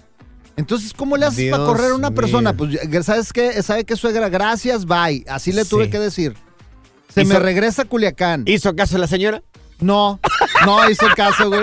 [0.58, 2.16] Entonces, ¿cómo le haces para correr a una mío.
[2.16, 2.54] persona?
[2.54, 3.62] Pues, ¿sabes qué?
[3.62, 4.30] ¿Sabe qué, suegra?
[4.30, 5.26] Gracias, bye.
[5.28, 5.90] Así le tuve Sí.
[5.92, 6.36] que decir.
[7.14, 8.44] Se me regresa a Culiacán.
[8.46, 9.42] ¿Hizo caso la señora?
[9.80, 10.20] No,
[10.66, 11.62] no hizo caso, güey.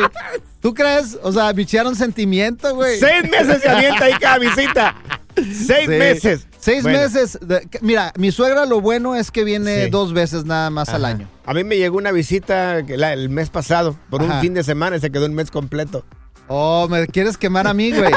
[0.61, 1.19] ¿Tú crees?
[1.23, 2.99] O sea, bichearon sentimiento, güey.
[3.01, 4.95] Seis meses se avienta ahí cada visita.
[5.37, 5.89] Seis Sí.
[5.89, 6.47] meses.
[6.59, 6.99] Seis Bueno.
[6.99, 7.39] meses.
[7.41, 9.91] de- mira, mi suegra lo bueno es que viene Sí.
[9.91, 11.27] dos veces nada más al año.
[11.47, 14.63] A mí me llegó una visita que la- el mes pasado por un fin de
[14.63, 16.05] semana y se quedó un mes completo.
[16.55, 18.13] Oh, me quieres quemar a mí, güey.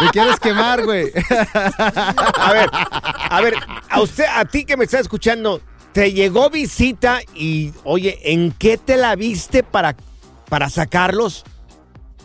[0.00, 1.12] Me quieres quemar, güey.
[2.38, 3.54] A ver, a ver,
[3.90, 5.60] a usted, a ti que me está escuchando,
[5.92, 9.94] te llegó visita y, oye, ¿en qué te la viste para,
[10.48, 11.44] para sacarlos?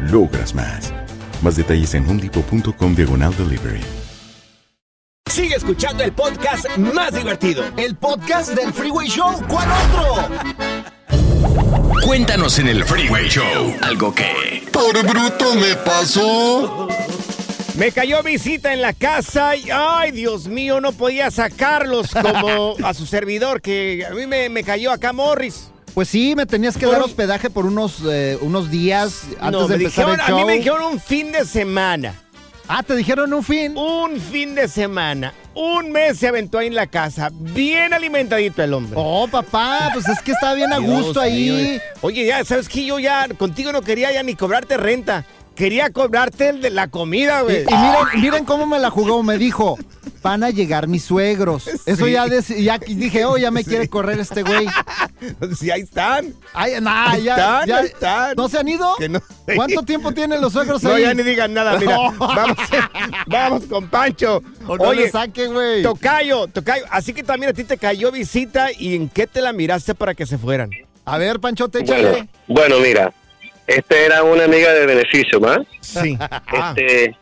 [0.00, 0.92] logras más.
[1.42, 3.80] Más detalles en homedepot.com diagonal delivery.
[5.30, 7.64] Sigue escuchando el podcast más divertido.
[7.76, 9.42] El podcast del Freeway Show.
[9.48, 10.28] ¿Cuál otro?
[12.04, 14.62] Cuéntanos en el Freeway Show algo que...
[14.72, 16.88] Por bruto me pasó.
[17.76, 22.94] Me cayó visita en la casa y, ay, Dios mío, no podía sacarlos como a
[22.94, 25.70] su servidor, que a mí me, me cayó acá Morris.
[25.96, 29.66] Pues sí, me tenías que Por dar hospedaje por unos, eh, unos días antes no,
[29.66, 30.38] de empezar dijeron, el a show.
[30.38, 32.14] mí me dijeron un fin de semana.
[32.68, 33.74] Ah, ¿te dijeron un fin?
[33.78, 35.32] Un fin de semana.
[35.54, 37.30] Un mes se aventó ahí en la casa.
[37.32, 38.92] Bien alimentadito el hombre.
[38.94, 41.50] Oh, papá, pues es que estaba bien a Dios gusto ahí.
[41.72, 41.80] mío.
[42.02, 42.84] Oye, ya, ¿sabes qué?
[42.84, 45.24] Yo ya contigo no quería ya ni cobrarte renta.
[45.56, 47.62] Quería cobrarte el de la comida, güey.
[47.62, 49.22] y miren, miren cómo me la jugó.
[49.22, 49.78] Me dijo,
[50.22, 51.66] van a llegar mis suegros.
[51.86, 52.12] Eso Sí.
[52.12, 54.66] ya, ya dije, oh, ya me quiere correr este güey.
[55.58, 56.34] Sí, ahí están.
[56.52, 58.36] Ay, nah, Ahí ya, están, ya- ahí están.
[58.36, 58.94] ¿No se han ido?
[58.98, 59.22] Que no-
[59.56, 61.02] ¿Cuánto tiempo tienen los suegros No, ahí?
[61.04, 61.96] ya ni digan nada, mira.
[61.96, 62.12] No.
[62.18, 62.56] Vamos,
[63.26, 64.42] vamos con Pancho.
[64.66, 65.82] O no Oye, le saque, güey.
[65.82, 66.84] Tocayo, Tocayo.
[66.90, 70.14] Así que también a ti te cayó visita y ¿en qué te la miraste para
[70.14, 70.68] que se fueran?
[71.06, 72.10] A ver, Panchote, échale.
[72.10, 73.12] Bueno, bueno, mira,
[73.66, 75.58] este era una amiga de beneficio, ¿más?
[75.80, 76.16] Sí.
[76.20, 77.16] Ah, Este,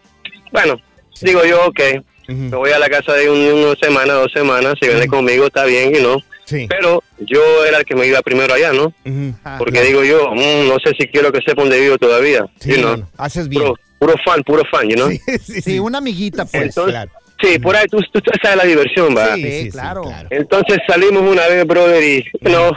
[0.52, 0.80] bueno,
[1.20, 1.80] digo yo, ok,
[2.28, 5.64] me voy a la casa de un, una semana, dos semanas, si viene conmigo está
[5.64, 6.18] bien y no.
[6.46, 6.66] Sí.
[6.68, 8.92] Pero yo era el que me iba primero allá, ¿no?
[9.06, 9.34] Ujú.
[9.58, 12.76] Porque digo yo, mm, no sé si quiero que sepa dónde vivo todavía, Sí, you
[12.76, 12.90] know.
[12.90, 13.62] no, no, haces bien.
[13.62, 15.10] Puro, puro fan, puro fan, you know.
[15.10, 16.62] Sí, sí, Sí, una amiguita, pues.
[16.64, 17.10] Entonces, claro.
[17.42, 19.34] sí, por ahí tú, tú sabes la diversión, va.
[19.36, 20.04] Sí, sí, sí, claro.
[20.28, 22.72] Entonces salimos una vez, brother, y no,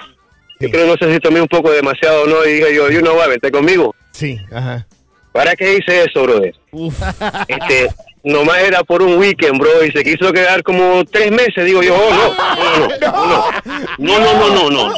[0.59, 2.99] yo creo no sé si tomé un poco demasiado o no, y dije yo, you
[3.01, 3.95] know what, vente conmigo.
[4.11, 4.85] Sí, ajá.
[5.31, 6.55] ¿Para qué hice eso, brother?
[6.71, 6.95] Uf.
[7.47, 7.89] Este,
[8.23, 11.95] nomás era por un weekend, bro, y se quiso quedar como tres meses, digo yo,
[11.95, 12.35] oh,
[12.99, 13.09] no,
[13.99, 14.95] no, no, no, no, no, no, no.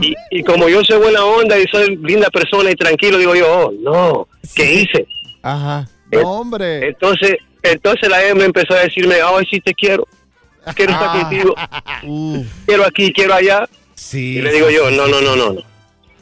[0.00, 3.46] Y, y como yo soy buena onda y soy linda persona y tranquilo, digo yo,
[3.50, 5.06] oh, no, ¿qué hice?
[5.42, 5.88] Ajá.
[6.12, 6.88] No, hombre.
[6.88, 10.06] Entonces, entonces la M empezó a decirme, ay, sí te quiero,
[10.74, 11.54] quiero estar contigo,
[12.04, 12.46] Uf.
[12.66, 13.68] quiero aquí, quiero allá.
[14.02, 14.38] Sí.
[14.38, 15.62] Y le digo yo, no, no, no, no, no.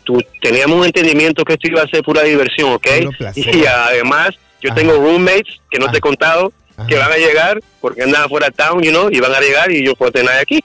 [0.05, 2.87] Tú, teníamos un entendimiento que esto iba a ser pura diversión, ¿ok?
[3.37, 4.75] Y además, yo Ajá.
[4.81, 6.87] tengo roommates que no te he contado, Ajá.
[6.87, 9.71] que van a llegar porque andaban fuera de town, you know, y van a llegar
[9.71, 10.61] y yo puedo tener aquí.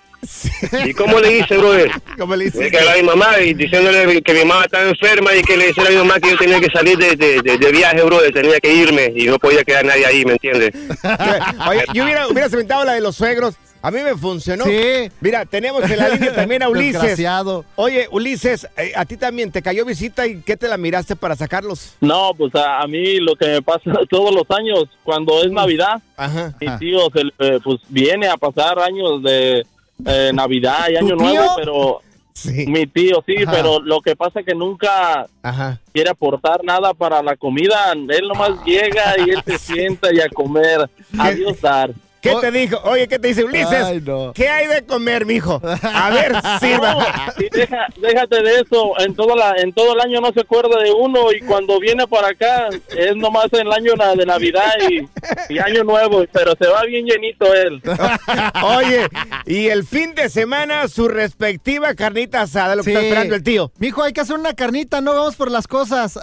[0.86, 1.91] ¿Y cómo le hice, brother?
[2.17, 2.71] ¿Cómo le hiciste?
[2.71, 5.88] cagué a mi mamá y diciéndole que mi mamá estaba enferma y que le dijera
[5.89, 8.60] a mi mamá que yo tenía que salir de, de, de- de viaje, brother, tenía
[8.60, 10.71] que irme y no podía quedar nadie ahí, ¿me entiendes?
[11.69, 13.54] Oye, yo hubiera, hubiera inventado la de los suegros.
[13.86, 14.63] A mí me funcionó.
[14.65, 15.12] Sí.
[15.21, 16.93] Mira, tenemos en la línea también a Ulises.
[17.02, 17.65] Desgraciado.
[17.76, 21.36] Oye, Ulises, eh, a ti también te cayó visita y ¿qué te la miraste para
[21.36, 21.93] sacarlos?
[22.02, 26.02] No, pues a, a mí lo que me pasa todos los años, cuando es Navidad,
[26.17, 26.56] Ajá.
[26.60, 29.63] mi tío se, eh, pues viene a pasar años de
[30.06, 31.26] eh, Navidad y ¿Tu Año tío?
[31.26, 32.02] Nuevo, pero
[32.34, 32.65] Sí.
[32.67, 33.52] mi tío sí, Ajá.
[33.54, 35.80] pero lo que pasa es que nunca Ajá.
[35.93, 40.28] quiere aportar nada para la comida, él nomás llega y él se sienta y a
[40.28, 41.91] comer, adiós dar.
[42.29, 42.79] ¿Qué te dijo?
[42.83, 43.83] Oye, ¿qué te dice Ulises?
[43.83, 44.33] Ay, no.
[44.33, 45.61] ¿Qué hay de comer, mijo?
[45.83, 46.93] A ver, sirva.
[46.93, 47.05] No,
[47.43, 50.81] y deja- déjate de eso, en todo, la, en todo el año no se acuerda
[50.83, 55.07] de uno y cuando viene para acá es nomás en el año de Navidad y,
[55.53, 57.81] y Año Nuevo, pero se va bien llenito él.
[58.63, 59.07] Oye,
[59.45, 62.95] y el fin de semana su respectiva carnita asada, lo que Sí.
[62.95, 63.71] está esperando el tío.
[63.79, 66.19] Mijo, hay que hacer una carnita, no vamos por las cosas.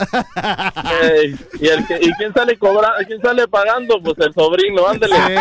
[1.03, 4.01] Ey, y, el que- ¿Y quién sale cobra, quién sale pagando?
[4.03, 5.15] Pues el sobrino, ándale.
[5.17, 5.37] Eh,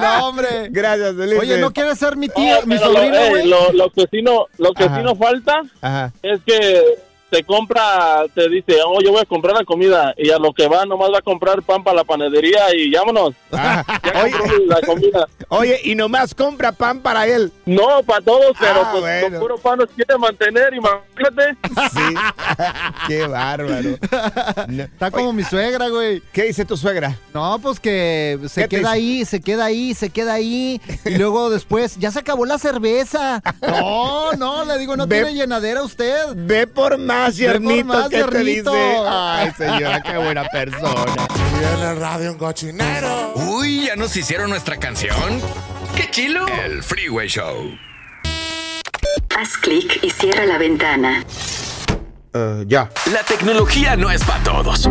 [0.00, 0.68] no, hombre.
[0.70, 1.38] Gracias, Ulises.
[1.40, 3.46] Oye, ¿no quieres ser mi tío, mi sobrino, lo, güey?
[3.48, 6.12] lo, lo que sí no, lo que sí no falta Ajá.
[6.22, 6.82] es que
[7.30, 10.66] te compra, te dice, oh, yo voy a comprar la comida y a lo que
[10.68, 13.34] va nomás va a comprar pan para la panadería y vámonos.
[13.52, 15.28] Ah, Ya oye, la comida.
[15.48, 17.52] oye, y nomás compra pan para él.
[17.66, 19.30] No, para todos, pero Ah, pues bueno.
[19.30, 21.56] con puro pan nos quiere mantener, imagínate.
[21.92, 22.14] Sí.
[23.08, 23.90] Qué bárbaro.
[24.68, 24.82] No.
[24.84, 26.22] Está como mi suegra, güey.
[26.32, 27.16] ¿Qué dice tu suegra?
[27.34, 30.80] No, pues que se ¿Qué te queda ahí, se queda ahí, se queda ahí.
[31.04, 33.42] Y luego después, ya se acabó la cerveza.
[33.80, 36.14] No, no, le digo, no Ve- tiene llenadera usted.
[36.34, 38.70] Ve por más, Por Yernito, más, ¿qué te dice?
[39.06, 41.26] Ay, señora, qué buena persona.
[41.58, 43.34] Tiene radio un cochinero.
[43.34, 45.40] Uy, ¿ya nos hicieron nuestra canción?
[45.94, 46.46] ¡Qué chilo!
[46.64, 47.76] El Freeway Show.
[49.36, 51.24] Haz clic y cierra la ventana.
[52.32, 52.90] Eh, ya.
[53.12, 54.88] La tecnología no es para todos.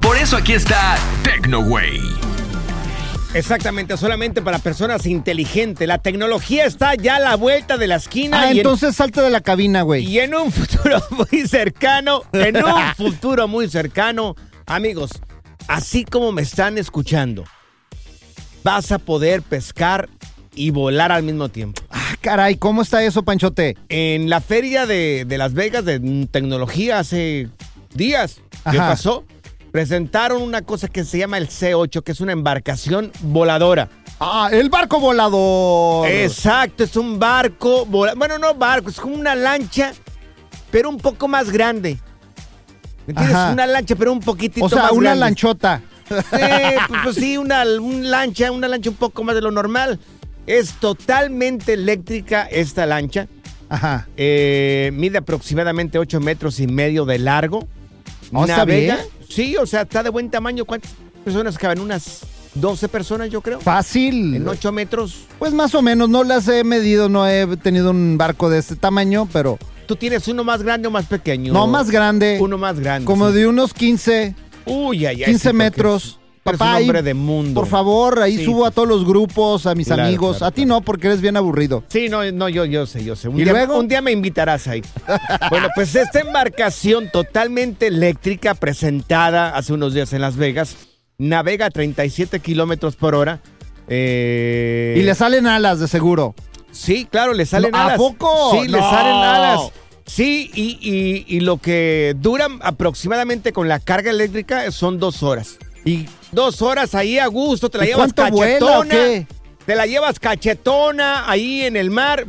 [0.00, 2.00] Por eso aquí está TecnoWay.
[3.34, 5.86] Exactamente, solamente para personas inteligentes.
[5.86, 8.40] La tecnología está ya a la vuelta de la esquina.
[8.42, 10.04] Ah, y en- entonces salte de la cabina, güey.
[10.06, 14.34] Y en un futuro muy cercano, en un futuro muy cercano,
[14.66, 15.10] amigos,
[15.68, 17.44] así como me están escuchando,
[18.64, 20.08] vas a poder pescar
[20.54, 21.82] y volar al mismo tiempo.
[21.90, 23.76] Ah, caray, ¿cómo está eso, Panchote?
[23.90, 27.48] En la feria de, de Las Vegas de tecnología hace
[27.94, 28.88] días, ¿qué Ajá.
[28.88, 29.24] pasó?
[29.72, 33.88] Presentaron una cosa que se llama el C8, que es una embarcación voladora.
[34.20, 36.08] Ah, el barco volador.
[36.08, 39.92] Exacto, es un barco, vola- bueno, no barco, es como una lancha,
[40.70, 41.98] pero un poco más grande.
[43.06, 43.36] ¿Me entiendes?
[43.36, 43.52] Ajá.
[43.52, 45.20] Una lancha, pero un poquitito O sea, más una grande.
[45.20, 45.82] lanchota.
[46.08, 46.14] Sí,
[46.88, 50.00] pues, pues sí, una, un lancha, una lancha un poco más de lo normal.
[50.46, 53.28] Es totalmente eléctrica esta lancha.
[53.68, 54.08] Ajá.
[54.16, 57.68] Eh, mide aproximadamente 8 metros y medio de largo.
[58.32, 58.96] Oh, está Navega.
[58.96, 59.06] bien.
[59.28, 60.64] Sí, o sea, está de buen tamaño.
[60.64, 60.92] ¿Cuántas
[61.24, 61.80] personas caben?
[61.80, 62.20] Unas
[62.54, 63.60] 12 personas, yo creo.
[63.60, 64.34] Fácil.
[64.36, 65.24] En 8 metros.
[65.38, 68.76] Pues más o menos, no las he medido, no he tenido un barco de este
[68.76, 71.52] tamaño, pero ¿Tú tienes uno más grande o más pequeño?
[71.52, 72.36] no más grande.
[72.40, 73.06] Uno más grande.
[73.06, 73.36] Como sí.
[73.36, 74.34] de unos 15,
[74.66, 76.17] Uy, ay, ay, 15 sí, porque metros.
[76.52, 77.60] Papá, un hombre de mundo.
[77.60, 78.44] por favor, ahí Sí.
[78.44, 80.38] subo a todos los grupos, a mis Claro, amigos.
[80.38, 81.84] claro, a ti no, porque eres bien aburrido.
[81.88, 83.28] Sí, no, no, yo, yo sé, yo sé.
[83.28, 83.78] Un ¿Y día, luego?
[83.78, 84.82] Un día me invitarás ahí.
[85.50, 90.76] bueno, pues esta embarcación totalmente eléctrica presentada hace unos días en Las Vegas
[91.18, 93.40] navega a 37 kilómetros por hora.
[93.88, 96.34] Eh, Y le salen alas, de seguro.
[96.70, 97.96] Sí, claro, le salen ¿A alas.
[97.98, 98.52] poco?
[98.52, 99.72] Sí, le salen alas.
[100.06, 105.58] Sí, y, y- y lo que dura aproximadamente con la carga eléctrica son dos horas.
[105.88, 108.90] ¿Y Dos horas ahí a gusto, te la ¿Y llevas vuela cachetona.
[108.94, 109.26] qué?
[109.64, 112.26] Te la llevas cachetona ahí en el mar.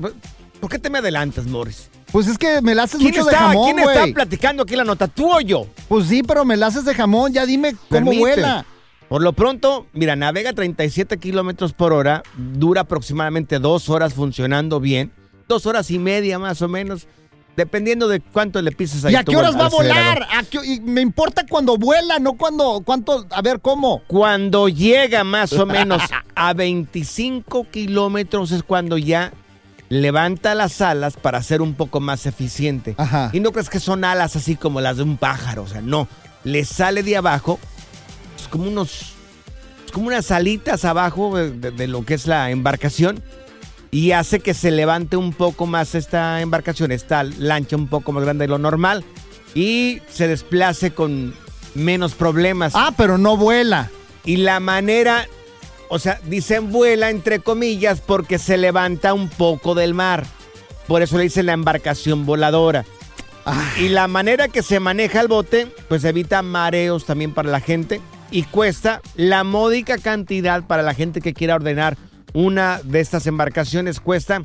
[0.59, 1.89] ¿Por qué te me adelantas, Morris?
[2.11, 4.75] Pues es que me la haces ¿Quién, mucho de está, jamón, ¿quién está platicando aquí
[4.75, 5.07] la nota?
[5.07, 5.67] ¿Tú o yo?
[5.87, 7.33] Pues sí, pero me la haces de jamón.
[7.33, 8.19] Ya dime cómo Permite.
[8.19, 8.65] vuela.
[9.09, 15.11] Por lo pronto, mira, navega 37 kilómetros por hora, dura aproximadamente dos horas funcionando bien,
[15.47, 17.07] dos horas y media más o menos,
[17.59, 19.13] dependiendo de cuánto le pises ahí.
[19.13, 20.23] ¿Y a qué horas va a volar?
[20.31, 24.01] ¿A qué- y me importa cuando vuela, no cuando, cuánto, a ver, ¿cómo?
[24.07, 26.01] Cuando llega más o menos
[26.35, 29.31] a 25 kilómetros es cuando ya
[29.89, 32.95] levanta las alas para ser un poco más eficiente.
[32.97, 33.29] Ajá.
[33.33, 36.07] Y no crees que son alas así como las de un pájaro, o sea, no.
[36.43, 37.59] Le sale de abajo,
[38.39, 39.13] es como unos,
[39.85, 43.21] es como unas alitas abajo de, de- de lo que es la embarcación
[43.91, 48.23] y hace que se levante un poco más esta embarcación, esta lancha un poco más
[48.23, 49.03] grande de lo normal
[49.55, 51.33] y se desplace con
[51.73, 52.73] menos problemas.
[52.75, 53.89] Ah, pero no vuela.
[54.25, 55.27] Y la manera
[55.89, 60.23] O sea, dicen vuela entre comillas porque se levanta un poco del mar.
[60.87, 62.85] Por eso le dicen la embarcación voladora.
[63.79, 67.99] Y la manera que se maneja el bote, pues evita mareos también para la gente
[68.29, 71.97] y cuesta la módica cantidad para la gente que quiera ordenar
[72.33, 74.41] una de estas embarcaciones, cuesta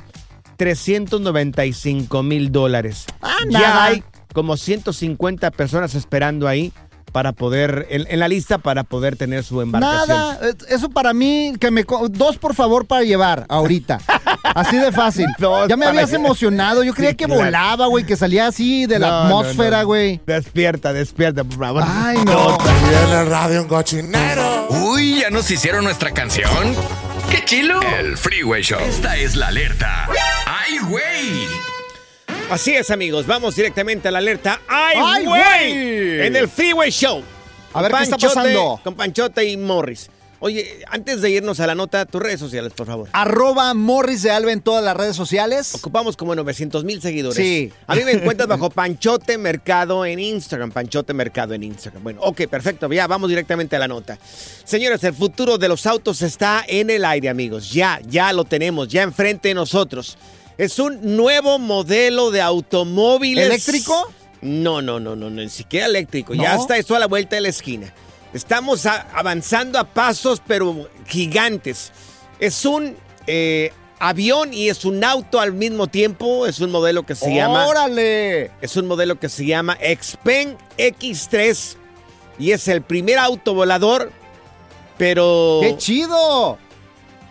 [0.57, 3.05] 395 mil dólares.
[3.49, 3.83] ya nada.
[3.85, 6.73] hay como 150 personas esperando ahí
[7.11, 10.07] para poder, en, en la lista para poder tener su embarcación.
[10.09, 11.85] Nada, eso para mí, que me...
[12.09, 13.99] Dos, por favor, para llevar ahorita.
[14.43, 15.25] Así de fácil.
[15.69, 16.83] ya me habías emocionado.
[16.83, 17.41] Yo creía Sí, que claro.
[17.45, 19.87] volaba, güey, que salía así de la No, atmósfera, no.
[19.87, 20.19] güey.
[20.25, 21.83] Despierta, despierta, por favor.
[21.85, 22.57] Ay, no.
[22.57, 24.67] Viene el radio un cochinero.
[24.69, 26.75] Uy, ¿ya nos hicieron nuestra canción?
[27.35, 27.81] ¡Qué chilo!
[27.99, 28.79] El Freeway Show.
[28.79, 30.07] Esta es la alerta.
[30.45, 31.47] ¡Ay, güey!
[32.49, 33.27] Así es, amigos.
[33.27, 34.61] Vamos directamente a la alerta.
[34.69, 35.41] ¡Ay, ¡Ay, güey!
[35.43, 36.27] güey!
[36.27, 37.21] En el Freeway Show.
[37.73, 38.79] A ver, ¿qué está pasando?
[38.81, 40.09] Con Panchote y Morris.
[40.39, 43.09] Oye, antes de irnos a la nota, tus redes sociales, por favor.
[43.13, 45.73] Arroba Morris de Alba en todas las redes sociales.
[45.75, 47.37] Ocupamos como 900 mil seguidores.
[47.37, 47.71] Sí.
[47.87, 50.71] A mí me encuentras bajo Panchote Mercado en Instagram.
[50.71, 52.03] Panchote Mercado en Instagram.
[52.03, 52.91] Bueno, ok, perfecto.
[52.91, 54.19] Ya vamos directamente a la nota.
[54.63, 57.71] Señores, el futuro de los autos está en el aire, amigos.
[57.71, 60.17] Ya, ya lo tenemos, ya enfrente de nosotros.
[60.57, 63.45] Es un nuevo modelo de automóviles.
[63.45, 64.11] ¿Eléctrico?
[64.41, 66.35] No, no, no, no, no, ni siquiera eléctrico.
[66.35, 66.43] ¿No?
[66.43, 67.93] Ya está eso a la vuelta de la esquina.
[68.35, 71.93] Estamos avanzando a pasos, pero gigantes.
[72.37, 76.45] Es un eh, avión y es un auto al mismo tiempo.
[76.45, 77.65] Es un modelo que se llama.
[77.65, 78.51] ¡Órale!
[78.59, 81.77] Es un modelo que se llama Xpeng X3
[82.37, 84.11] y es el primer auto volador,
[84.97, 86.57] pero ¡Qué chido!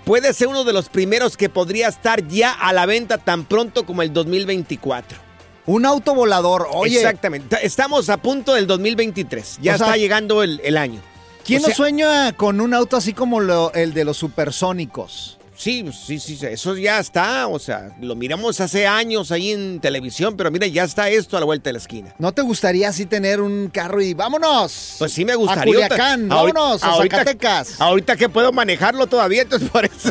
[0.07, 3.85] puede ser uno de los primeros que podría estar ya a la venta tan pronto
[3.85, 5.24] como el 2024.
[5.67, 6.69] Un auto volador.
[6.73, 7.57] Oye, Exactamente.
[7.63, 9.59] Estamos a punto del 2023.
[9.63, 11.01] Ya O sea, está llegando el, el año.
[11.45, 15.39] ¿quién O sea, no sueña con un auto así como lo- el de los supersónicos?
[15.57, 17.47] Sí, sí, sí, eso ya está.
[17.47, 21.41] O sea, lo miramos hace años ahí en televisión, pero mira, ya está esto a
[21.41, 22.15] la vuelta de la esquina.
[22.19, 24.97] ¿No te gustaría así tener un carro y vámonos?
[24.99, 25.63] Pues sí me gustaría.
[25.63, 27.75] A Culiacán, Ahorita- vámonos, a ahorita- Zacatecas.
[27.81, 30.11] Ahorita que puedo manejarlo todavía, entonces por eso.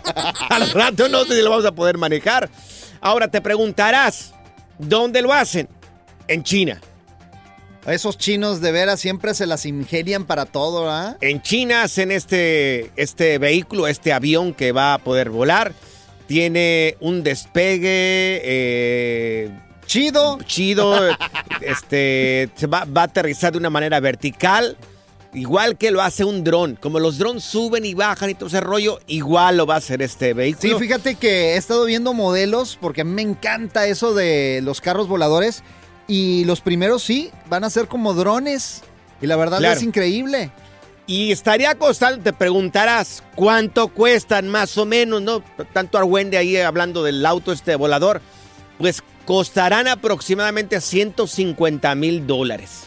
[0.48, 2.48] Al rato no sé si lo vamos a poder manejar.
[3.00, 4.32] Ahora te preguntarás,
[4.78, 5.68] ¿dónde lo hacen?
[6.28, 6.80] En China.
[7.86, 11.16] Esos chinos de veras siempre se las ingenian para todo, ¿ah?
[11.20, 15.74] En China hacen este, este vehículo, este avión que va a poder volar.
[16.26, 19.50] Tiene un despegue eh,
[19.84, 20.38] chido.
[20.46, 20.98] Chido.
[21.60, 24.78] este, se va, va a aterrizar de una manera vertical.
[25.34, 26.76] Igual que lo hace un dron.
[26.80, 30.00] Como los drones suben y bajan y todo ese rollo, igual lo va a hacer
[30.00, 30.78] este Sí, vehículo.
[30.78, 35.08] fíjate que he estado viendo modelos porque a mí me encanta eso de los carros
[35.08, 35.62] voladores
[36.06, 38.82] y los primeros sí van a ser como drones
[39.20, 39.76] y la verdad Claro.
[39.76, 40.52] es increíble.
[41.06, 45.42] Y estaría costando, te preguntarás, ¿cuánto cuestan más o menos, no?
[45.74, 48.22] Tanto Argüende ahí hablando del auto este volador.
[48.78, 52.83] Pues costarán aproximadamente 150 mil dólares.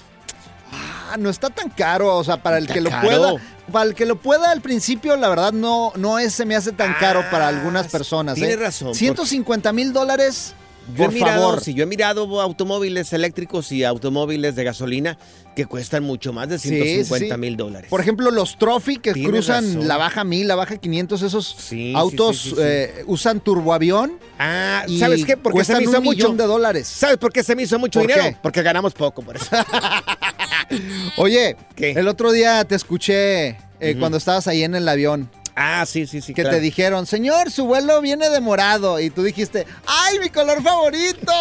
[1.12, 3.34] Ah, no está tan caro, o sea, para el que lo pueda,
[3.72, 6.72] para el que lo pueda al principio, la verdad no, no es, se me hace
[6.72, 8.36] tan caro para algunas personas.
[8.36, 8.60] tienes ¿eh?
[8.60, 10.54] razón, porque- 150 mil dólares,
[10.96, 11.62] Yo por he mirado, favor.
[11.62, 15.18] sí, yo he mirado automóviles eléctricos y automóviles de gasolina
[15.56, 17.42] que cuestan mucho más de Sí, 150 sí.
[17.42, 17.90] mil dólares.
[17.90, 19.88] Por ejemplo, los Trophy que Tienes cruzan razón.
[19.88, 21.58] la baja 1000, la baja 500, esos
[21.96, 24.20] autos eh, usan turboavión.
[24.40, 25.36] Ah, y ¿sabes qué?
[25.36, 26.16] Porque se me hizo un mucho.
[26.18, 26.88] millón de dólares.
[26.88, 28.30] ¿Sabes por qué se me hizo mucho ¿Por dinero?
[28.30, 28.38] qué?
[28.42, 29.48] Porque ganamos poco por eso.
[31.18, 31.92] Oye, ¿Qué?
[31.92, 35.30] el otro día te escuché eh, cuando estabas ahí en el avión.
[35.60, 36.36] Ah, sí, sí, sí.
[36.36, 36.58] Que claro.
[36.58, 39.00] te dijeron, señor, su vuelo viene de morado.
[39.00, 41.32] Y tú dijiste, ¡ay, mi color favorito!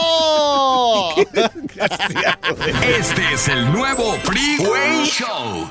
[2.99, 5.71] Este es el nuevo Freeway Show.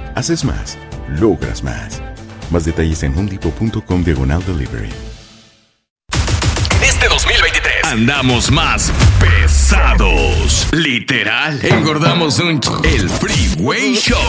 [0.15, 0.77] Haces más,
[1.19, 2.01] logras más.
[2.49, 4.89] Más detalles en homedepot.com diagonal delivery.
[6.83, 10.67] Este 2023 andamos más pesados.
[10.73, 14.19] Literal, engordamos un ch- el Freeway Show.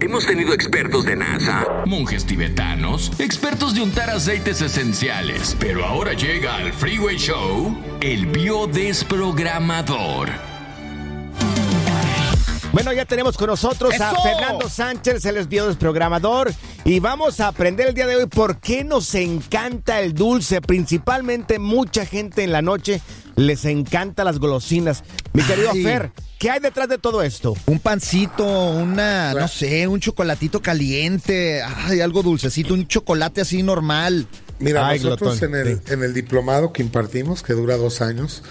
[0.00, 6.54] Hemos tenido expertos de NASA, monjes tibetanos, expertos de untar aceites esenciales, pero ahora llega
[6.56, 10.28] al Freeway Show el biodesprogramador.
[12.72, 14.14] Bueno, ya tenemos con nosotros a.
[14.22, 16.52] Fernando Sánchez, el es biodesprogramador,
[16.84, 20.60] y vamos a aprender el día de hoy por qué nos encanta el dulce.
[20.60, 23.00] Principalmente mucha gente en la noche
[23.36, 25.02] les encanta las golosinas.
[25.32, 25.82] Mi querido Ay.
[25.82, 27.56] Fer, ¿qué hay detrás de todo esto?
[27.66, 34.26] Un pancito, una, no sé, un chocolatito caliente, ay, algo dulcecito, un chocolate así normal.
[34.60, 35.92] Mira, Ay, nosotros en el, sí.
[35.92, 38.42] en el diplomado que impartimos, que dura dos años,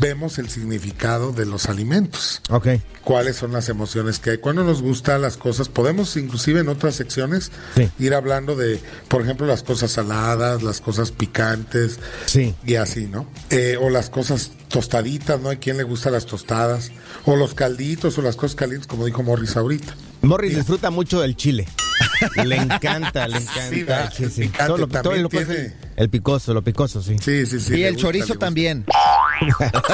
[0.00, 2.40] vemos el significado de los alimentos.
[2.50, 2.68] Ok.
[3.04, 5.68] cuáles son las emociones que hay, cuándo nos gustan las cosas.
[5.68, 7.88] Podemos inclusive en otras secciones Sí.
[8.00, 12.56] ir hablando de, por ejemplo, las cosas saladas, las cosas picantes Sí.
[12.64, 13.28] y así, ¿no?
[13.50, 15.48] Eh, o las cosas tostaditas, ¿no?
[15.50, 16.90] Hay quien le gusta las tostadas,
[17.24, 19.94] o los calditos o las cosas calientes, como dijo Morris ahorita.
[20.22, 21.66] Morris disfruta mucho del chile.
[22.44, 24.10] Le encanta, le encanta.
[24.10, 24.24] Sí.
[24.24, 24.40] Sí, sí.
[24.42, 25.62] Picante Todo lo- también todo lo que es tiene.
[25.64, 27.16] el, el picoso, lo picoso, sí.
[27.22, 27.74] Sí, sí, sí.
[27.76, 28.84] y el gusta, chorizo también.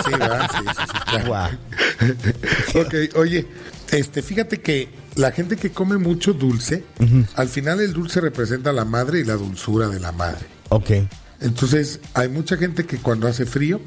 [0.04, 0.48] Sí, ¿verdad?
[0.52, 1.26] Sí, sí, sí, claro.
[1.26, 1.50] Guau.
[2.84, 3.46] ok, oye,
[3.90, 6.84] este, fíjate que la gente que come mucho dulce,
[7.34, 10.46] al final el dulce representa la madre y la dulzura de la madre.
[10.68, 10.90] Ok.
[11.40, 13.80] Entonces, hay mucha gente que cuando hace frío,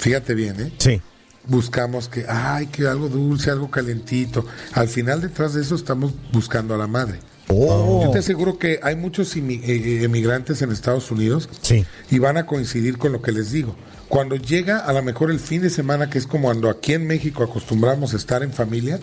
[0.00, 0.72] fíjate bien, ¿eh?
[0.78, 1.00] Sí.
[1.46, 4.44] Buscamos que, ay, que algo dulce, algo calentito.
[4.72, 7.20] Al final, detrás de eso, estamos buscando a la madre.
[7.52, 8.02] Oh.
[8.04, 11.84] Yo te aseguro que hay muchos imi- eh, emigrantes en Estados Unidos Sí.
[12.10, 13.76] y van a coincidir con lo que les digo.
[14.08, 17.06] Cuando llega a lo mejor el fin de semana, que es como cuando aquí en
[17.06, 18.98] México acostumbramos a estar en familia,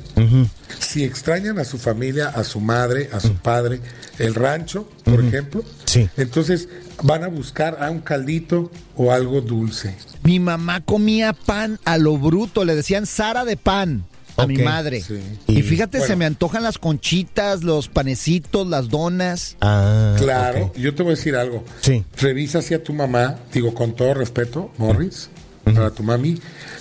[0.79, 3.79] si extrañan a su familia, a su madre, a su padre,
[4.19, 6.09] el rancho, por ejemplo, Sí.
[6.17, 6.67] entonces
[7.03, 9.95] van a buscar a un caldito o algo dulce.
[10.23, 14.03] Mi mamá comía pan a lo bruto, le decían Sara de pan
[14.37, 15.01] a mi madre.
[15.01, 15.19] sí.
[15.47, 16.13] Y fíjate, Bueno.
[16.13, 19.57] se me antojan las conchitas, los panecitos, las donas.
[19.61, 21.63] Ah, Claro, yo te voy a decir algo.
[21.81, 22.03] Sí.
[22.19, 25.29] Revisa si a tu mamá, digo con todo respeto, Morris,
[25.63, 26.39] para tu mami,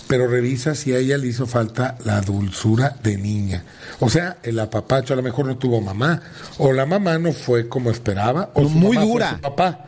[0.08, 3.64] pero revisa si a ella le hizo falta la dulzura de niña.
[4.00, 6.22] O sea, el apapacho a lo mejor no tuvo mamá,
[6.58, 9.30] o la mamá no fue como esperaba, o No, su muy mamá fue dura.
[9.34, 9.86] su papá.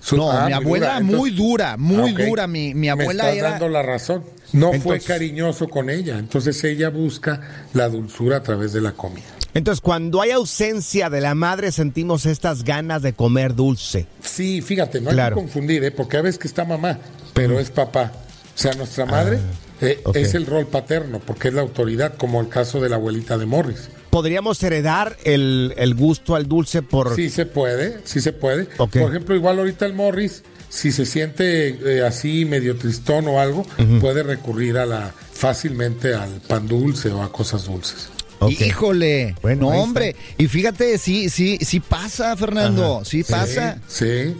[0.00, 1.00] Su- No, ah, mi muy abuela dura.
[1.00, 2.46] muy Entonces- dura, muy Ah, dura.
[2.46, 3.50] Mi, mi abuela Me estás era...
[3.52, 4.24] dando la razón.
[4.52, 7.40] No fue cariñoso con ella, entonces ella busca
[7.72, 9.24] la dulzura a través de la comida.
[9.54, 14.06] Entonces, cuando hay ausencia de la madre, sentimos estas ganas de comer dulce.
[14.20, 15.36] Sí, fíjate, no hay Claro.
[15.36, 15.90] que confundir, ¿eh?
[15.92, 16.98] porque a veces que está mamá,
[17.34, 18.12] pero es papá.
[18.54, 19.38] O sea, nuestra madre
[19.80, 20.16] eh, ok.
[20.16, 23.46] es el rol paterno, porque es la autoridad, como el caso de la abuelita de
[23.46, 23.88] Morris.
[24.10, 27.16] ¿Podríamos heredar el, el gusto al dulce por...
[27.16, 28.66] Sí se puede, sí se puede.
[28.66, 33.66] Por ejemplo, igual ahorita el Morris, si se siente eh, así medio tristón o algo,
[34.00, 38.08] puede recurrir a la fácilmente al pan dulce o a cosas dulces.
[38.48, 43.04] Híjole, Bueno, no hombre, y fíjate, sí, sí, sí pasa, Fernando, Ajá.
[43.04, 43.78] sí pasa.
[43.88, 44.36] Sí, sí.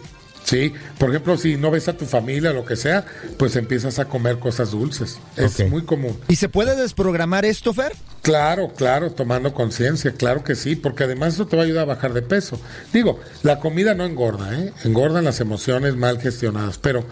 [0.99, 3.05] Por ejemplo, si no ves a tu familia, lo que sea,
[3.39, 5.19] pues empiezas a comer cosas dulces.
[5.37, 6.19] Es muy común.
[6.29, 7.93] ¿Y se puede desprogramar esto, Fer?
[8.23, 11.95] Claro, claro, tomando conciencia, claro que sí, porque además eso te va a ayudar a
[11.95, 12.59] bajar de peso.
[12.93, 14.73] Digo, la comida no engorda, ¿eh?
[14.85, 17.05] engordan las emociones mal gestionadas, pero,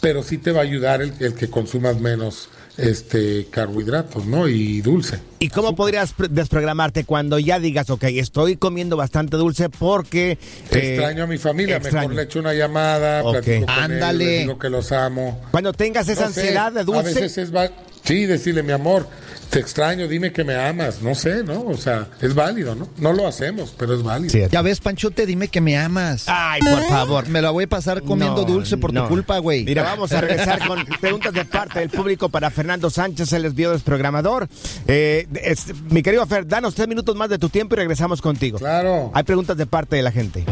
[0.00, 2.48] pero sí te va a ayudar el, el que consumas menos
[2.78, 4.48] este carbohidratos, ¿no?
[4.48, 5.18] Y dulce.
[5.38, 10.32] ¿Y cómo podrías pr- desprogramarte cuando ya digas, ok, estoy comiendo bastante dulce porque...
[10.32, 10.38] eh,
[10.70, 12.08] extraño a mi familia, extraño.
[12.08, 13.32] mejor le echo una llamada, Ok.
[13.42, 14.24] platico con Ándale.
[14.24, 15.42] ellos, les digo que los amo.
[15.50, 17.02] Cuando tengas esa No sé, ansiedad de A dulce...
[17.14, 17.70] veces es va-
[18.06, 19.06] sí, decirle mi amor,
[19.50, 21.62] te extraño, dime que me amas, no sé, ¿no?
[21.62, 22.88] O sea, es válido, ¿no?
[22.98, 24.30] No lo hacemos, pero es válido.
[24.30, 26.24] Sí, Ya ves, Panchote, dime que me amas.
[26.26, 27.28] Ay, por favor.
[27.28, 29.02] Me la voy a pasar comiendo No, dulce por no.
[29.04, 29.64] tu culpa, güey.
[29.64, 34.48] Mira, vamos a regresar con preguntas de parte del público para Fernando Sánchez, el biodesprogramador.
[34.88, 38.58] Eh, es- mi querido Fer, danos tres minutos más de tu tiempo y regresamos contigo.
[38.58, 39.10] Claro.
[39.14, 40.44] Hay preguntas de parte de la gente.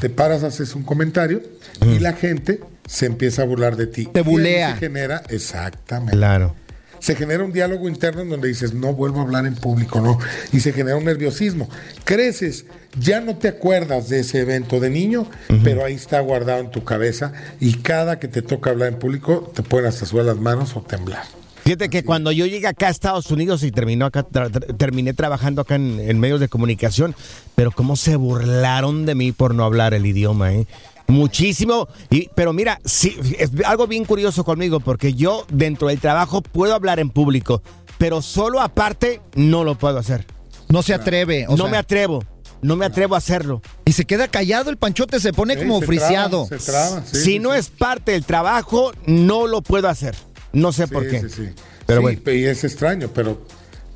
[0.00, 1.42] Te paras, haces un comentario
[1.82, 4.08] y la gente se empieza a burlar de ti.
[4.12, 4.74] Te Y bulea.
[4.74, 6.16] Se genera, exactamente.
[6.16, 6.54] Claro.
[6.98, 10.18] Se genera un diálogo interno en donde dices, no vuelvo a hablar en público, no.
[10.52, 11.68] Y se genera un nerviosismo.
[12.04, 12.64] Creces,
[12.98, 15.28] ya no te acuerdas de ese evento de niño,
[15.62, 19.52] pero ahí está guardado en tu cabeza y cada que te toca hablar en público
[19.54, 21.24] te pueden hasta sudar las manos o temblar.
[21.66, 25.14] Fíjate que cuando yo llegué acá a Estados Unidos y terminó acá, tra- tra- terminé
[25.14, 27.14] trabajando acá en, en medios de comunicación,
[27.56, 30.68] pero cómo se burlaron de mí por no hablar el idioma, ¿eh?
[31.08, 31.88] Muchísimo.
[32.08, 36.72] Y, pero mira, sí, es algo bien curioso conmigo, porque yo dentro del trabajo puedo
[36.72, 37.62] hablar en público,
[37.98, 40.24] pero solo aparte no lo puedo hacer.
[40.68, 41.46] No se atreve.
[41.48, 42.22] o no sea, me atrevo.
[42.62, 43.60] No me atrevo a hacerlo.
[43.84, 46.46] Y se queda callado el panchote, se pone Sí, como se friseado.
[46.46, 47.58] traba, se traba, sí, si sí, no sí.
[47.58, 50.14] es parte del trabajo, no lo puedo hacer.
[50.56, 51.20] No sé por qué.
[51.20, 51.42] sí, sí.
[51.86, 52.32] Pero Sí, bueno.
[52.32, 53.40] y es extraño, pero,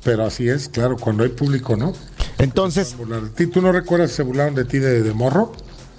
[0.03, 1.93] pero así es, claro, cuando hay público, ¿no?
[2.37, 2.95] Entonces.
[3.51, 5.51] ¿Tú no recuerdas si se burlaron de ti de, de morro?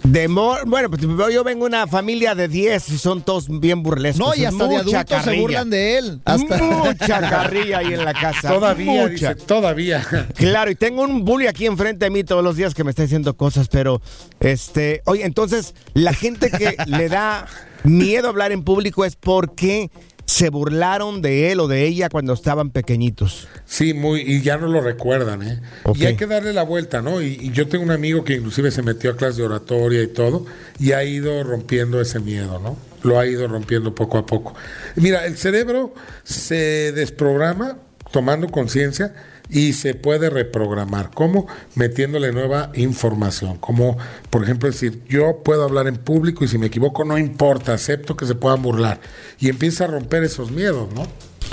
[0.04, 1.00] De mor- bueno, pues
[1.32, 4.18] yo vengo de una familia de 10 y son todos bien burlescos.
[4.26, 6.20] No, y hasta de adultos se burlan de él.
[6.24, 6.58] Hasta...
[6.58, 8.48] Mucha carrilla ahí en la casa.
[8.48, 9.34] Todavía, mucha.
[9.34, 10.04] dice, todavía.
[10.34, 13.02] Claro, y tengo un bully aquí enfrente de mí todos los días que me está
[13.02, 14.02] diciendo cosas, pero
[14.40, 17.46] este, oye, entonces la gente que le da
[17.84, 19.88] miedo hablar en público es porque
[20.32, 23.48] se burlaron de él o de ella cuando estaban pequeñitos.
[23.66, 25.60] Sí, muy, y ya no lo recuerdan, ¿eh?
[25.94, 27.20] Y hay que darle la vuelta, ¿no?
[27.20, 30.06] Y, y yo tengo un amigo que inclusive se metió a clase de oratoria y
[30.06, 30.46] todo,
[30.78, 32.78] y ha ido rompiendo ese miedo, ¿no?
[33.02, 34.54] Lo ha ido rompiendo poco a poco.
[34.96, 35.92] Mira, el cerebro
[36.24, 37.76] se desprograma
[38.10, 39.14] tomando conciencia
[39.52, 41.10] y se puede reprogramar.
[41.12, 41.46] ¿Cómo?
[41.74, 43.58] Metiéndole nueva información.
[43.58, 43.98] Como,
[44.30, 48.16] por ejemplo, decir, yo puedo hablar en público y si me equivoco no importa, acepto
[48.16, 49.00] que se puedan burlar.
[49.38, 51.06] Y empieza a romper esos miedos, ¿no?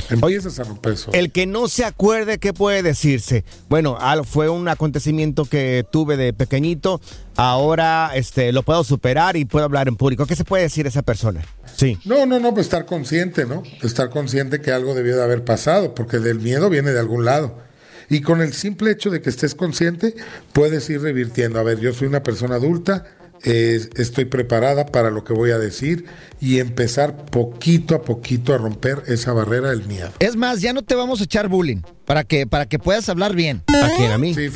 [0.09, 1.11] Empiezas a romper eso.
[1.13, 3.43] El que no se acuerde, ¿qué puede decirse?
[3.67, 7.01] Bueno, fue un acontecimiento que tuve de pequeñito,
[7.35, 10.25] ahora este, lo puedo superar y puedo hablar en público.
[10.25, 11.43] ¿Qué se puede decir esa persona?
[11.75, 11.97] Sí.
[12.05, 13.61] No, no, no, pues estar consciente, ¿no?
[13.83, 17.68] Estar consciente que algo debió de haber pasado, porque del miedo viene de algún lado.
[18.09, 20.15] Y con el simple hecho de que estés consciente,
[20.53, 21.59] puedes ir revirtiendo.
[21.59, 23.05] A ver, yo soy una persona adulta,
[23.43, 26.05] eh, estoy preparada para lo que voy a decir
[26.41, 30.11] y empezar poquito a poquito a romper esa barrera del miedo.
[30.19, 33.35] Es más, ya no te vamos a echar bullying para que, para que puedas hablar
[33.35, 33.63] bien.
[33.83, 34.11] ¿A quién?
[34.11, 34.33] ¿A mí?
[34.33, 34.49] Sí,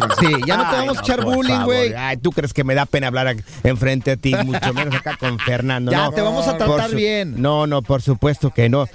[0.45, 1.93] ya no te Ay, vamos a echar bullying, güey.
[1.93, 4.33] Ay, ¿tú crees que me da pena hablar enfrente a ti?
[4.43, 5.91] Mucho menos acá con Fernando.
[5.91, 6.11] Ya, no.
[6.11, 7.41] te vamos a tratar bien.
[7.41, 8.87] No, no, por supuesto que no.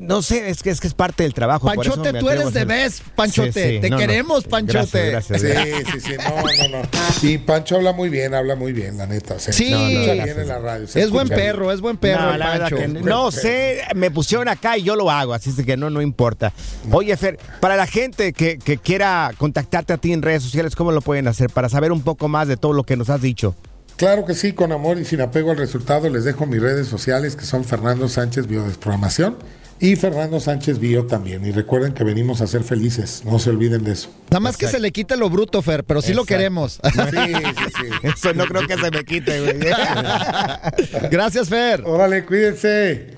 [0.00, 1.66] No sé, es que es que es parte del trabajo.
[1.72, 3.52] por eso Panchote, tú eres de vez, Panchote.
[3.52, 4.00] Sí, sí, Te no, no.
[4.00, 5.10] queremos, Panchote.
[5.10, 5.82] Gracias, Sí, gracias.
[5.92, 6.88] sí, sí, no, no, no.
[7.22, 9.38] Y Pancho habla muy bien, habla muy bien, la neta.
[9.40, 9.64] Se Sí.
[9.64, 10.86] bien en la radio.
[10.86, 11.40] se Es buen bien.
[11.40, 12.76] perro, es buen perro No, el la verdad Pancho.
[12.76, 16.00] que no, sé, me pusieron acá y yo lo hago, así es que no, no
[16.02, 16.52] importa.
[16.92, 20.92] Oye, Fer, para la gente que, que quiera contactarte a ti en redes sociales, ¿cómo
[20.92, 21.50] lo pueden hacer?
[21.50, 23.56] Para saber un poco más de todo lo que nos has dicho.
[23.96, 27.36] Claro que sí, con amor y sin apego al resultado, les dejo mis redes sociales
[27.36, 29.36] que son Fernando Sánchez Biodesprogramación
[29.84, 31.44] y Fernando Sánchez Bio también.
[31.44, 34.08] Y recuerden que venimos a ser felices, no se olviden de eso.
[34.30, 36.80] Nada más que se le quite lo bruto, Fer, pero sí lo queremos.
[36.82, 37.88] Sí, sí, sí.
[38.08, 39.58] Eso no creo que se me quite, güey.
[41.10, 41.82] Gracias, Fer.
[41.84, 43.14] Órale, cuídense.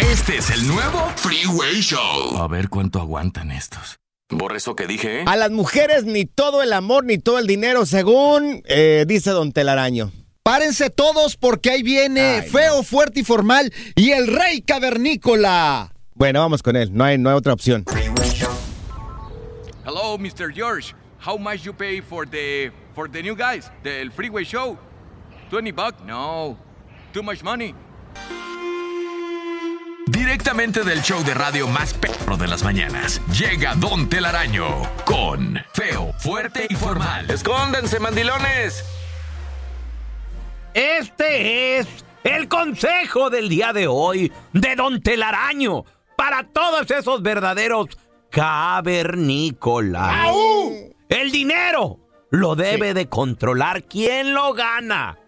[0.00, 2.38] Este es el nuevo Freeway Show.
[2.38, 4.00] A ver cuánto aguantan estos.
[4.30, 5.24] Borra eso que dije, ¿eh?
[5.26, 9.52] A las mujeres ni todo el amor ni todo el dinero, según eh, dice Don
[9.52, 10.10] Telaraño.
[10.44, 15.92] Párense todos porque ahí viene feo, fuerte y formal y el rey cavernícola.
[16.14, 17.84] Bueno, vamos con él, no hay, no hay otra opción.
[19.86, 20.52] Hello, Mr.
[20.52, 20.94] George.
[21.24, 24.76] How much you pay for the for the new guys, the freeway show?
[25.50, 26.02] 20 bucks?
[26.04, 26.58] No.
[27.12, 27.72] Too much money.
[30.08, 36.12] Directamente del show de radio más perro de las mañanas, llega Don Telaraño con Feo,
[36.18, 37.30] Fuerte y Formal.
[37.30, 38.84] ¡Escóndanse, mandilones!
[40.74, 41.86] Este es
[42.24, 45.84] el consejo del día de hoy de Don Telaraño
[46.16, 47.88] para todos esos verdaderos
[48.30, 50.34] cavernícolas.
[51.10, 51.98] El dinero
[52.30, 55.18] lo debe de controlar quien lo gana.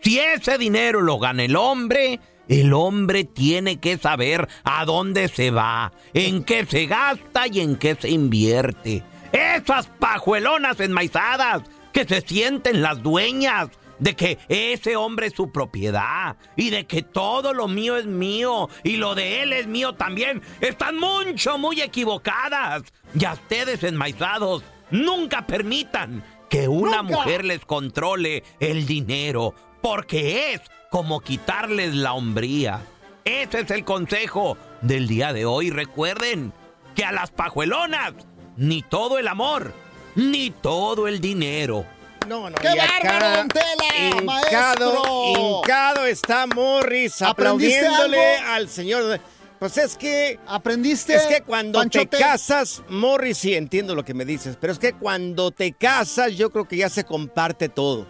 [0.00, 5.50] Si ese dinero lo gana el hombre, el hombre tiene que saber a dónde se
[5.50, 9.02] va, en qué se gasta y en qué se invierte.
[9.32, 16.36] Esas pajuelonas enmaizadas que se sienten las dueñas de que ese hombre es su propiedad
[16.56, 20.42] y de que todo lo mío es mío y lo de él es mío también,
[20.60, 22.82] están mucho, muy equivocadas.
[23.18, 30.60] Y a ustedes enmaizados, nunca permitan que una mujer les controle el dinero, porque es
[30.90, 32.82] como quitarles la hombría.
[33.24, 35.70] Ese es el consejo del día de hoy.
[35.70, 36.52] Recuerden
[36.94, 38.12] que a las pajuelonas,
[38.56, 39.72] ni todo el amor,
[40.14, 41.86] ni todo el dinero.
[42.28, 45.58] No, no, ¡Qué y bárbaro, don Tela, hincado, maestro!
[45.58, 48.50] hincado está Morris ¿Aprendiste aplaudiéndole algo?
[48.52, 49.20] al señor.
[49.58, 50.38] Pues es que.
[50.46, 51.14] ¿Aprendiste?
[51.14, 52.06] Es que cuando Panchote?
[52.06, 56.32] te casas, Morris, sí entiendo lo que me dices, pero es que cuando te casas,
[56.34, 58.06] yo creo que ya se comparte todo.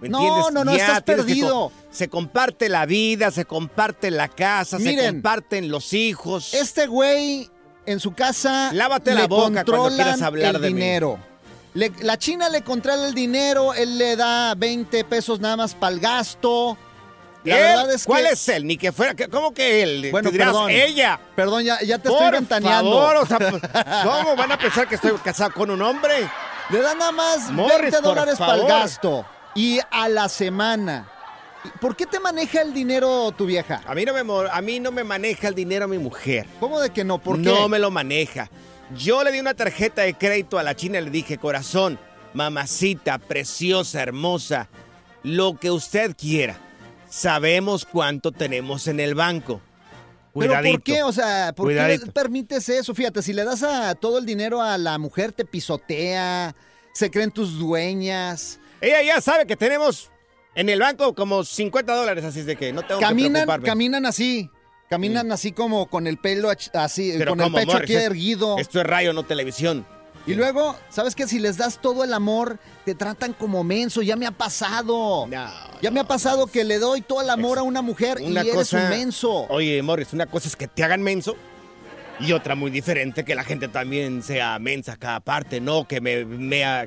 [0.00, 0.52] ¿Me No, entiendes?
[0.52, 1.72] no, no, Ya estás que perdido.
[1.90, 6.54] se comparte la vida, se comparte la casa, se comparten los hijos.
[6.54, 7.50] Este güey
[7.84, 10.80] en su casa Lávate le la boca cuando quieras hablar el de mí.
[11.74, 15.92] Le- la China le controla el dinero, él le da 20 pesos nada más para
[15.94, 16.76] el gasto.
[17.44, 17.62] La ¿Él?
[17.62, 18.30] verdad es ¿Cuál que...
[18.30, 18.66] es él?
[18.66, 19.14] Ni que fuera.
[19.30, 20.08] ¿Cómo que él?
[20.10, 20.70] Bueno, dirás, perdón.
[20.70, 21.18] Ella.
[21.34, 22.90] Perdón, ya, ya te estoy ventaneando.
[22.92, 23.38] favor, o sea,
[24.04, 26.28] ¿cómo van a pensar que estoy casado con un hombre?
[26.70, 29.24] Le dan nada más Morris, 20 por dólares para el gasto.
[29.54, 31.08] Y a la semana.
[31.80, 33.80] ¿Por qué te maneja el dinero tu vieja?
[33.86, 36.46] A mí no me, a mí no me maneja el dinero mi mujer.
[36.58, 37.18] ¿Cómo de que no?
[37.18, 37.42] ¿Por qué?
[37.44, 38.48] No me lo maneja.
[38.96, 41.98] Yo le di una tarjeta de crédito a la china y le dije, corazón,
[42.34, 44.68] mamacita, preciosa, hermosa,
[45.22, 46.58] lo que usted quiera.
[47.08, 49.60] Sabemos cuánto tenemos en el banco.
[50.32, 50.74] ¿Pero Cuidadito.
[50.78, 51.02] por qué?
[51.02, 52.06] O sea, ¿por Cuidadito.
[52.06, 52.94] qué permites eso?
[52.94, 56.54] Fíjate, si le das a todo el dinero a la mujer, te pisotea,
[56.92, 58.60] se creen tus dueñas.
[58.80, 60.10] Ella ya sabe que tenemos
[60.54, 63.66] en el banco como 50 dólares, así es de que no tengo que Caminan, preocuparme.
[63.66, 64.48] caminan así.
[64.94, 68.58] Caminan así como con el pelo así, Pero con el ¿cómo, pecho aquí Es- erguido.
[68.58, 69.86] Esto es rayo, no televisión.
[70.26, 71.28] Y luego, ¿sabes qué?
[71.28, 74.02] Si les das todo el amor, te tratan como menso.
[74.02, 75.28] Ya me ha pasado.
[75.28, 78.48] ya me ha pasado que le doy todo el amor a una mujer Una y
[78.48, 79.30] eres cosa, un menso.
[79.48, 81.36] Oye, Morris, una cosa es que te hagan menso
[82.18, 86.26] y otra muy diferente que la gente también sea mensa cada parte, no que me,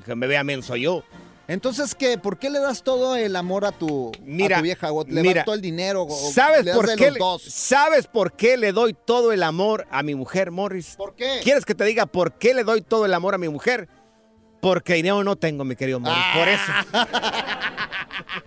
[0.01, 1.04] que me vea menso yo.
[1.48, 2.18] Entonces, ¿qué?
[2.18, 4.91] ¿Por qué le das todo el amor a tu, Mira, a tu vieja?
[4.91, 6.04] ¿O le mira, das todo el dinero?
[6.04, 7.44] o ¿Sabes le das por, de qué, los dos?
[7.44, 10.96] ¿Sabes por qué le doy todo el amor a mi mujer, Morris?
[10.96, 11.41] ¿Por qué?
[11.44, 13.89] ¿Quieres que te diga por qué le doy todo el amor a mi mujer?
[14.62, 16.24] Porque dinero no tengo, mi querido Morris.
[16.34, 16.72] Por eso.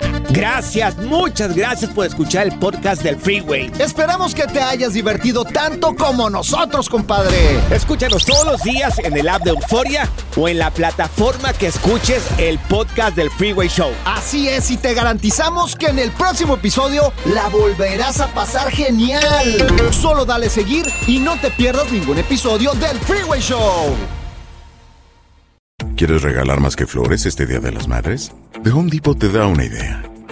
[0.31, 3.71] Gracias, muchas gracias por escuchar el podcast del Freeway.
[3.79, 7.37] Esperamos que te hayas divertido tanto como nosotros, compadre.
[7.71, 12.23] Escúchanos todos los días en el app de Euforia o en la plataforma que escuches
[12.39, 13.91] el podcast del Freeway Show.
[14.05, 19.23] Así es, y te garantizamos que en el próximo episodio la volverás a pasar genial.
[19.93, 23.95] Solo dale seguir y no te pierdas ningún episodio del Freeway Show.
[25.97, 28.33] ¿Quieres regalar más que flores este Día de las Madres?
[28.63, 30.03] The Home Depot te da una idea.